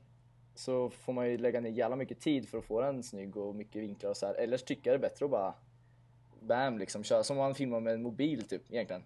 så 0.54 0.90
får 0.90 1.12
man 1.12 1.30
ju 1.30 1.38
lägga 1.38 1.60
ner 1.60 1.70
jävla 1.70 1.96
mycket 1.96 2.20
tid 2.20 2.48
för 2.48 2.58
att 2.58 2.64
få 2.64 2.80
den 2.80 3.02
snygg 3.02 3.36
och 3.36 3.54
mycket 3.54 3.82
vinklar 3.82 4.10
och 4.10 4.16
så 4.16 4.26
här. 4.26 4.34
Eller 4.34 4.56
så 4.56 4.64
tycker 4.66 4.90
jag 4.90 5.00
det 5.00 5.06
är 5.06 5.10
bättre 5.10 5.24
att 5.24 5.30
bara 5.30 5.54
bam 6.40 6.78
liksom 6.78 7.04
köra 7.04 7.22
som 7.22 7.36
man 7.36 7.54
filmar 7.54 7.80
med 7.80 7.94
en 7.94 8.02
mobil 8.02 8.48
typ 8.48 8.72
egentligen. 8.72 9.02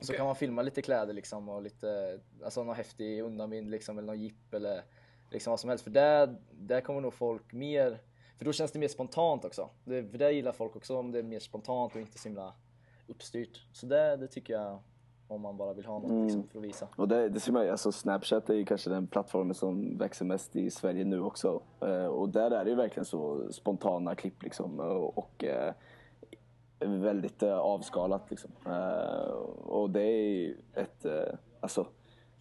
Så 0.00 0.04
Okej. 0.04 0.16
kan 0.16 0.26
man 0.26 0.36
filma 0.36 0.62
lite 0.62 0.82
kläder 0.82 1.12
liksom 1.12 1.48
och 1.48 1.62
lite, 1.62 2.20
alltså 2.44 2.64
någon 2.64 2.76
häftig 2.76 3.20
undanvind 3.20 3.70
liksom 3.70 3.98
eller 3.98 4.06
någon 4.06 4.20
jipp 4.20 4.54
eller 4.54 4.82
liksom 5.32 5.50
vad 5.50 5.60
som 5.60 5.70
helst. 5.70 5.84
För 5.84 5.90
där, 5.90 6.36
där 6.50 6.80
kommer 6.80 7.00
nog 7.00 7.14
folk 7.14 7.52
mer, 7.52 7.98
för 8.38 8.44
då 8.44 8.52
känns 8.52 8.72
det 8.72 8.78
mer 8.78 8.88
spontant 8.88 9.44
också. 9.44 9.70
Det, 9.84 10.10
för 10.10 10.18
där 10.18 10.30
gillar 10.30 10.52
folk 10.52 10.76
också 10.76 10.96
om 10.98 11.12
det 11.12 11.18
är 11.18 11.22
mer 11.22 11.40
spontant 11.40 11.94
och 11.94 12.00
inte 12.00 12.18
så 12.18 12.28
himla 12.28 12.54
uppstyrt. 13.06 13.66
Så 13.72 13.86
det, 13.86 14.16
det 14.16 14.28
tycker 14.28 14.54
jag 14.54 14.78
om 15.28 15.40
man 15.40 15.56
bara 15.56 15.72
vill 15.72 15.86
ha 15.86 15.98
något 15.98 16.24
liksom, 16.24 16.48
för 16.48 16.58
att 16.58 16.64
visa. 16.64 16.88
Och 16.96 17.08
det, 17.08 17.28
det 17.28 17.40
ser 17.40 17.52
man 17.52 17.70
alltså 17.70 17.92
Snapchat 17.92 18.50
är 18.50 18.54
ju 18.54 18.64
kanske 18.64 18.90
den 18.90 19.06
plattformen 19.06 19.54
som 19.54 19.98
växer 19.98 20.24
mest 20.24 20.56
i 20.56 20.70
Sverige 20.70 21.04
nu 21.04 21.20
också. 21.20 21.62
Eh, 21.80 22.06
och 22.06 22.28
där 22.28 22.50
är 22.50 22.64
det 22.64 22.70
ju 22.70 22.76
verkligen 22.76 23.04
så 23.04 23.52
spontana 23.52 24.14
klipp 24.14 24.42
liksom. 24.42 24.80
Och, 24.80 25.18
och 25.18 25.44
eh, 25.44 25.74
väldigt 26.78 27.42
eh, 27.42 27.58
avskalat 27.58 28.30
liksom. 28.30 28.50
Eh, 28.66 29.32
och 29.62 29.90
det 29.90 30.02
är 30.02 30.28
ju 30.28 30.56
ett, 30.74 31.04
eh, 31.04 31.34
alltså, 31.60 31.86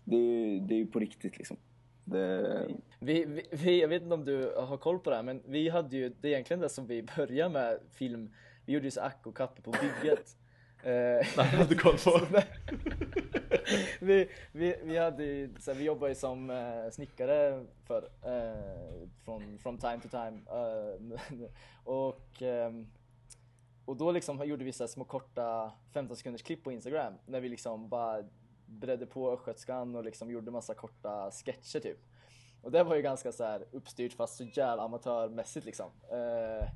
det 0.04 0.15
är 0.15 0.19
ju 0.19 0.60
det 0.60 0.82
är 0.82 0.86
på 0.86 0.99
riktigt 0.99 1.38
liksom. 1.38 1.58
Det, 2.05 2.67
Vi, 2.99 3.25
vi, 3.25 3.43
vi, 3.51 3.81
jag 3.81 3.87
vet 3.87 4.01
inte 4.01 4.13
om 4.13 4.25
du 4.25 4.53
har 4.57 4.77
koll 4.77 4.99
på 4.99 5.09
det 5.09 5.15
här, 5.15 5.23
men 5.23 5.41
vi 5.45 5.69
hade 5.69 5.97
ju, 5.97 6.09
det 6.21 6.27
är 6.27 6.31
egentligen 6.31 6.59
det 6.61 6.69
som 6.69 6.87
vi 6.87 7.03
började 7.17 7.49
med 7.53 7.79
film. 7.91 8.33
Vi 8.65 8.73
gjorde 8.73 8.85
ju 8.87 8.91
så 8.91 9.01
ack 9.01 9.27
och 9.27 9.37
kappe 9.37 9.61
på 9.61 9.71
bygget. 9.71 10.35
Eh, 10.83 10.91
Jag 11.37 11.43
hade 11.43 11.75
koll 11.75 11.97
på. 11.97 12.19
vi, 13.99 14.29
vi, 14.51 14.75
vi, 14.83 14.97
hade, 14.97 15.23
ju- 15.23 15.53
så 15.59 15.71
här, 15.71 15.77
vi 15.77 15.83
jobbade 15.85 16.11
ju 16.11 16.15
som 16.15 16.49
eh, 16.49 16.89
snickare 16.91 17.65
för 17.85 18.03
eh, 18.25 19.07
från 19.25 19.57
from 19.57 19.77
time 19.77 19.99
to 20.03 20.09
time. 20.09 20.39
Eh, 20.47 21.19
och, 21.83 22.41
ehm, 22.41 22.87
och 23.85 23.97
då 23.97 24.11
liksom 24.11 24.45
gjorde 24.45 24.63
vi 24.65 24.71
så 24.71 24.83
här 24.83 24.87
små 24.87 25.03
korta 25.03 25.71
15 25.93 26.17
sekunders 26.17 26.43
klipp 26.43 26.63
på 26.63 26.71
Instagram 26.71 27.13
när 27.25 27.39
vi 27.41 27.49
liksom 27.49 27.89
bara 27.89 28.23
bredde 28.79 29.05
på 29.05 29.31
östgötskan 29.31 29.95
och 29.95 30.03
liksom 30.03 30.31
gjorde 30.31 30.51
massa 30.51 30.73
korta 30.73 31.31
sketcher 31.31 31.79
typ. 31.79 31.99
Och 32.62 32.71
det 32.71 32.84
var 32.84 32.95
ju 32.95 33.01
ganska 33.01 33.31
så 33.31 33.43
här 33.43 33.65
uppstyrt 33.71 34.13
fast 34.13 34.38
så 34.38 34.43
jävla 34.43 34.84
amatörmässigt 34.84 35.65
liksom. 35.65 35.91
Eh, 36.12 36.67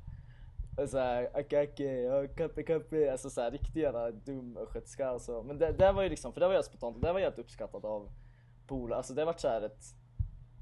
och 0.76 0.88
så 0.88 0.98
här, 0.98 1.30
acke 1.34 1.60
acke, 1.60 1.84
ja, 1.84 2.28
kappe 2.28 2.62
kappe, 2.62 3.12
alltså 3.12 3.30
så 3.30 3.40
här 3.40 3.50
riktig 3.50 3.80
jävla 3.80 4.10
dum 4.10 4.56
östgötska 4.56 5.08
alltså. 5.08 5.42
Men 5.42 5.58
det, 5.58 5.72
det 5.72 5.92
var 5.92 6.02
ju 6.02 6.08
liksom, 6.08 6.32
för 6.32 6.40
det 6.40 6.46
var 6.46 6.54
jag 6.54 6.64
spontant, 6.64 7.02
det 7.02 7.12
var 7.12 7.20
helt 7.20 7.38
uppskattat 7.38 7.84
av 7.84 8.10
polare. 8.66 8.96
Alltså 8.96 9.14
det 9.14 9.24
var 9.24 9.34
så 9.38 9.48
här 9.48 9.62
ett, 9.62 9.84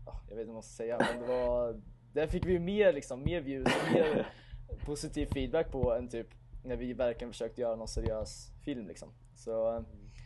ja, 0.06 0.20
jag 0.28 0.36
vet 0.36 0.40
inte 0.40 0.46
vad 0.46 0.54
man 0.54 0.62
ska 0.62 0.76
säga, 0.76 0.98
men 0.98 1.22
det 1.22 1.28
var, 1.28 1.80
där 2.12 2.26
fick 2.26 2.46
vi 2.46 2.58
mer 2.58 2.92
liksom, 2.92 3.24
mer 3.24 3.40
views, 3.40 3.68
mer 3.92 4.28
positiv 4.86 5.26
feedback 5.26 5.72
på 5.72 5.94
än 5.94 6.08
typ 6.08 6.28
när 6.64 6.76
vi 6.76 6.92
verkligen 6.92 7.32
försökte 7.32 7.60
göra 7.60 7.76
någon 7.76 7.88
seriös 7.88 8.50
film 8.64 8.88
liksom. 8.88 9.08
Så, 9.36 9.84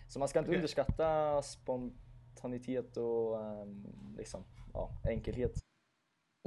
så 0.09 0.19
man 0.19 0.29
ska 0.29 0.39
inte 0.39 0.49
Okej. 0.49 0.59
underskatta 0.59 1.43
spontanitet 1.43 2.97
och 2.97 3.41
ehm, 3.41 3.85
liksom, 4.17 4.45
ja, 4.73 4.91
enkelhet. 5.05 5.69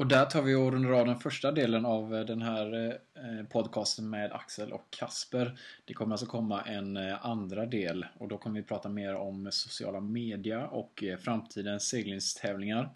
Och 0.01 0.07
där 0.07 0.25
tar 0.25 0.41
vi 0.41 0.55
och 0.55 0.71
rundar 0.71 0.91
av 0.91 1.05
den 1.05 1.19
första 1.19 1.51
delen 1.51 1.85
av 1.85 2.15
eh, 2.15 2.25
den 2.25 2.41
här 2.41 2.99
eh, 3.15 3.45
podcasten 3.49 4.09
med 4.09 4.31
Axel 4.31 4.73
och 4.73 4.87
Kasper. 4.89 5.59
Det 5.85 5.93
kommer 5.93 6.13
alltså 6.13 6.25
komma 6.25 6.61
en 6.61 6.97
eh, 6.97 7.25
andra 7.25 7.65
del 7.65 8.05
och 8.17 8.27
då 8.27 8.37
kommer 8.37 8.55
vi 8.61 8.67
prata 8.67 8.89
mer 8.89 9.15
om 9.15 9.47
sociala 9.51 9.99
media 9.99 10.67
och 10.67 11.03
framtidens 11.19 11.83
seglingstävlingar. 11.89 12.89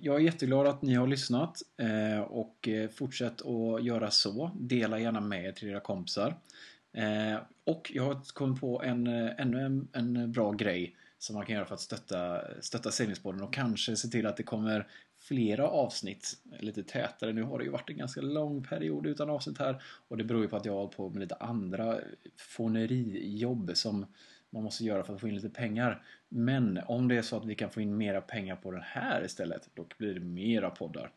Jag 0.00 0.16
är 0.16 0.20
jätteglad 0.20 0.66
att 0.66 0.82
ni 0.82 0.94
har 0.94 1.06
lyssnat 1.06 1.62
och 2.28 2.68
fortsätt 2.94 3.42
att 3.46 3.84
göra 3.84 4.10
så. 4.10 4.50
Dela 4.54 4.98
gärna 4.98 5.20
med 5.20 5.44
er 5.44 5.52
till 5.52 5.68
era 5.68 5.80
kompisar. 5.80 6.34
Eh, 6.98 7.38
Och 7.64 7.90
jag 7.94 8.04
har 8.04 8.34
kommit 8.34 8.60
på 8.60 8.82
en, 8.82 9.06
eh, 9.06 9.30
ännu 9.38 9.60
en, 9.60 9.88
en 9.92 10.32
bra 10.32 10.52
grej 10.52 10.96
som 11.18 11.36
man 11.36 11.46
kan 11.46 11.54
göra 11.54 11.66
för 11.66 11.74
att 11.74 11.80
stötta, 11.80 12.40
stötta 12.60 12.90
seglingspodden 12.90 13.42
och 13.42 13.52
kanske 13.52 13.96
se 13.96 14.08
till 14.08 14.26
att 14.26 14.36
det 14.36 14.42
kommer 14.42 14.86
flera 15.18 15.68
avsnitt 15.68 16.36
lite 16.60 16.82
tätare. 16.82 17.32
Nu 17.32 17.42
har 17.42 17.58
det 17.58 17.64
ju 17.64 17.70
varit 17.70 17.90
en 17.90 17.98
ganska 17.98 18.20
lång 18.20 18.64
period 18.64 19.06
utan 19.06 19.30
avsnitt 19.30 19.58
här 19.58 19.82
och 20.08 20.16
det 20.16 20.24
beror 20.24 20.42
ju 20.42 20.48
på 20.48 20.56
att 20.56 20.64
jag 20.64 20.72
har 20.72 20.80
hållit 20.80 20.96
på 20.96 21.08
med 21.08 21.20
lite 21.20 21.34
andra 21.34 21.98
fånerijobb 22.36 23.70
som 23.74 24.06
man 24.50 24.62
måste 24.62 24.84
göra 24.84 25.04
för 25.04 25.14
att 25.14 25.20
få 25.20 25.28
in 25.28 25.34
lite 25.34 25.50
pengar. 25.50 26.02
Men 26.28 26.80
om 26.86 27.08
det 27.08 27.16
är 27.16 27.22
så 27.22 27.36
att 27.36 27.44
vi 27.44 27.54
kan 27.54 27.70
få 27.70 27.80
in 27.80 27.96
mera 27.96 28.20
pengar 28.20 28.56
på 28.56 28.70
den 28.70 28.82
här 28.84 29.24
istället, 29.24 29.68
då 29.74 29.86
blir 29.98 30.14
det 30.14 30.20
mera 30.20 30.70
poddar. 30.70 31.10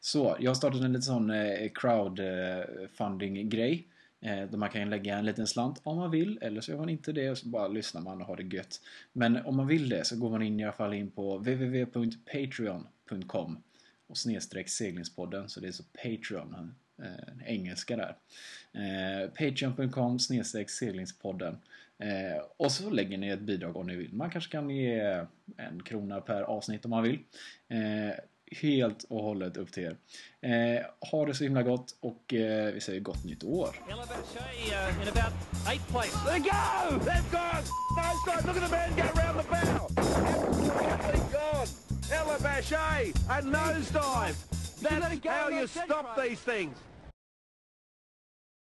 Så, 0.00 0.36
jag 0.40 0.50
har 0.50 0.54
startat 0.54 0.80
en 0.80 0.92
liten 0.92 1.02
sån 1.02 1.30
eh, 1.30 1.70
crowdfunding-grej. 1.74 3.88
Eh, 4.26 4.50
där 4.50 4.58
man 4.58 4.70
kan 4.70 4.90
lägga 4.90 5.18
en 5.18 5.24
liten 5.24 5.46
slant 5.46 5.80
om 5.82 5.96
man 5.96 6.10
vill, 6.10 6.38
eller 6.42 6.60
så 6.60 6.70
gör 6.70 6.78
man 6.78 6.88
inte 6.88 7.12
det 7.12 7.30
och 7.30 7.38
så 7.38 7.48
bara 7.48 7.68
lyssnar 7.68 8.00
man 8.00 8.20
och 8.20 8.26
har 8.26 8.36
det 8.36 8.56
gött. 8.56 8.80
Men 9.12 9.36
om 9.36 9.56
man 9.56 9.66
vill 9.66 9.88
det 9.88 10.04
så 10.04 10.16
går 10.16 10.30
man 10.30 10.42
in 10.42 10.60
i 10.60 10.64
alla 10.64 10.72
fall 10.72 10.94
in 10.94 11.10
på 11.10 11.38
www.patreon.com 11.38 13.62
och 14.06 14.18
snedstreck 14.18 14.68
seglingspodden, 14.68 15.48
så 15.48 15.60
det 15.60 15.68
är 15.68 15.72
så 15.72 15.84
Patreon, 16.02 16.74
eh, 17.02 17.46
engelska 17.46 17.96
där. 17.96 18.16
Eh, 18.72 19.30
Patreon.com 19.30 20.18
snedstreck 20.18 20.70
seglingspodden. 20.70 21.58
Eh, 21.98 22.42
och 22.56 22.72
så 22.72 22.90
lägger 22.90 23.18
ni 23.18 23.28
ett 23.28 23.40
bidrag 23.40 23.76
om 23.76 23.86
ni 23.86 23.96
vill. 23.96 24.12
Man 24.12 24.30
kanske 24.30 24.50
kan 24.50 24.70
ge 24.70 25.24
en 25.56 25.82
krona 25.84 26.20
per 26.20 26.42
avsnitt 26.42 26.84
om 26.84 26.90
man 26.90 27.02
vill. 27.02 27.18
Eh, 27.68 28.14
helt 28.50 29.04
och 29.08 29.22
hållet 29.22 29.56
upp 29.56 29.72
till 29.72 29.82
er. 29.82 29.96
Eh, 30.40 30.86
ha 31.10 31.26
det 31.26 31.34
så 31.34 31.44
himla 31.44 31.62
gott 31.62 31.96
och 32.00 32.34
eh, 32.34 32.72
vi 32.72 32.80
säger 32.80 33.00
gott 33.00 33.24
nytt 33.24 33.44
år. 33.44 33.76
A 43.28 43.40
nosedive. 43.40 44.34
That's 44.82 45.26
how 45.26 45.50
you 45.50 45.66
stop 45.66 46.16
these 46.16 46.40
things. 46.40 46.76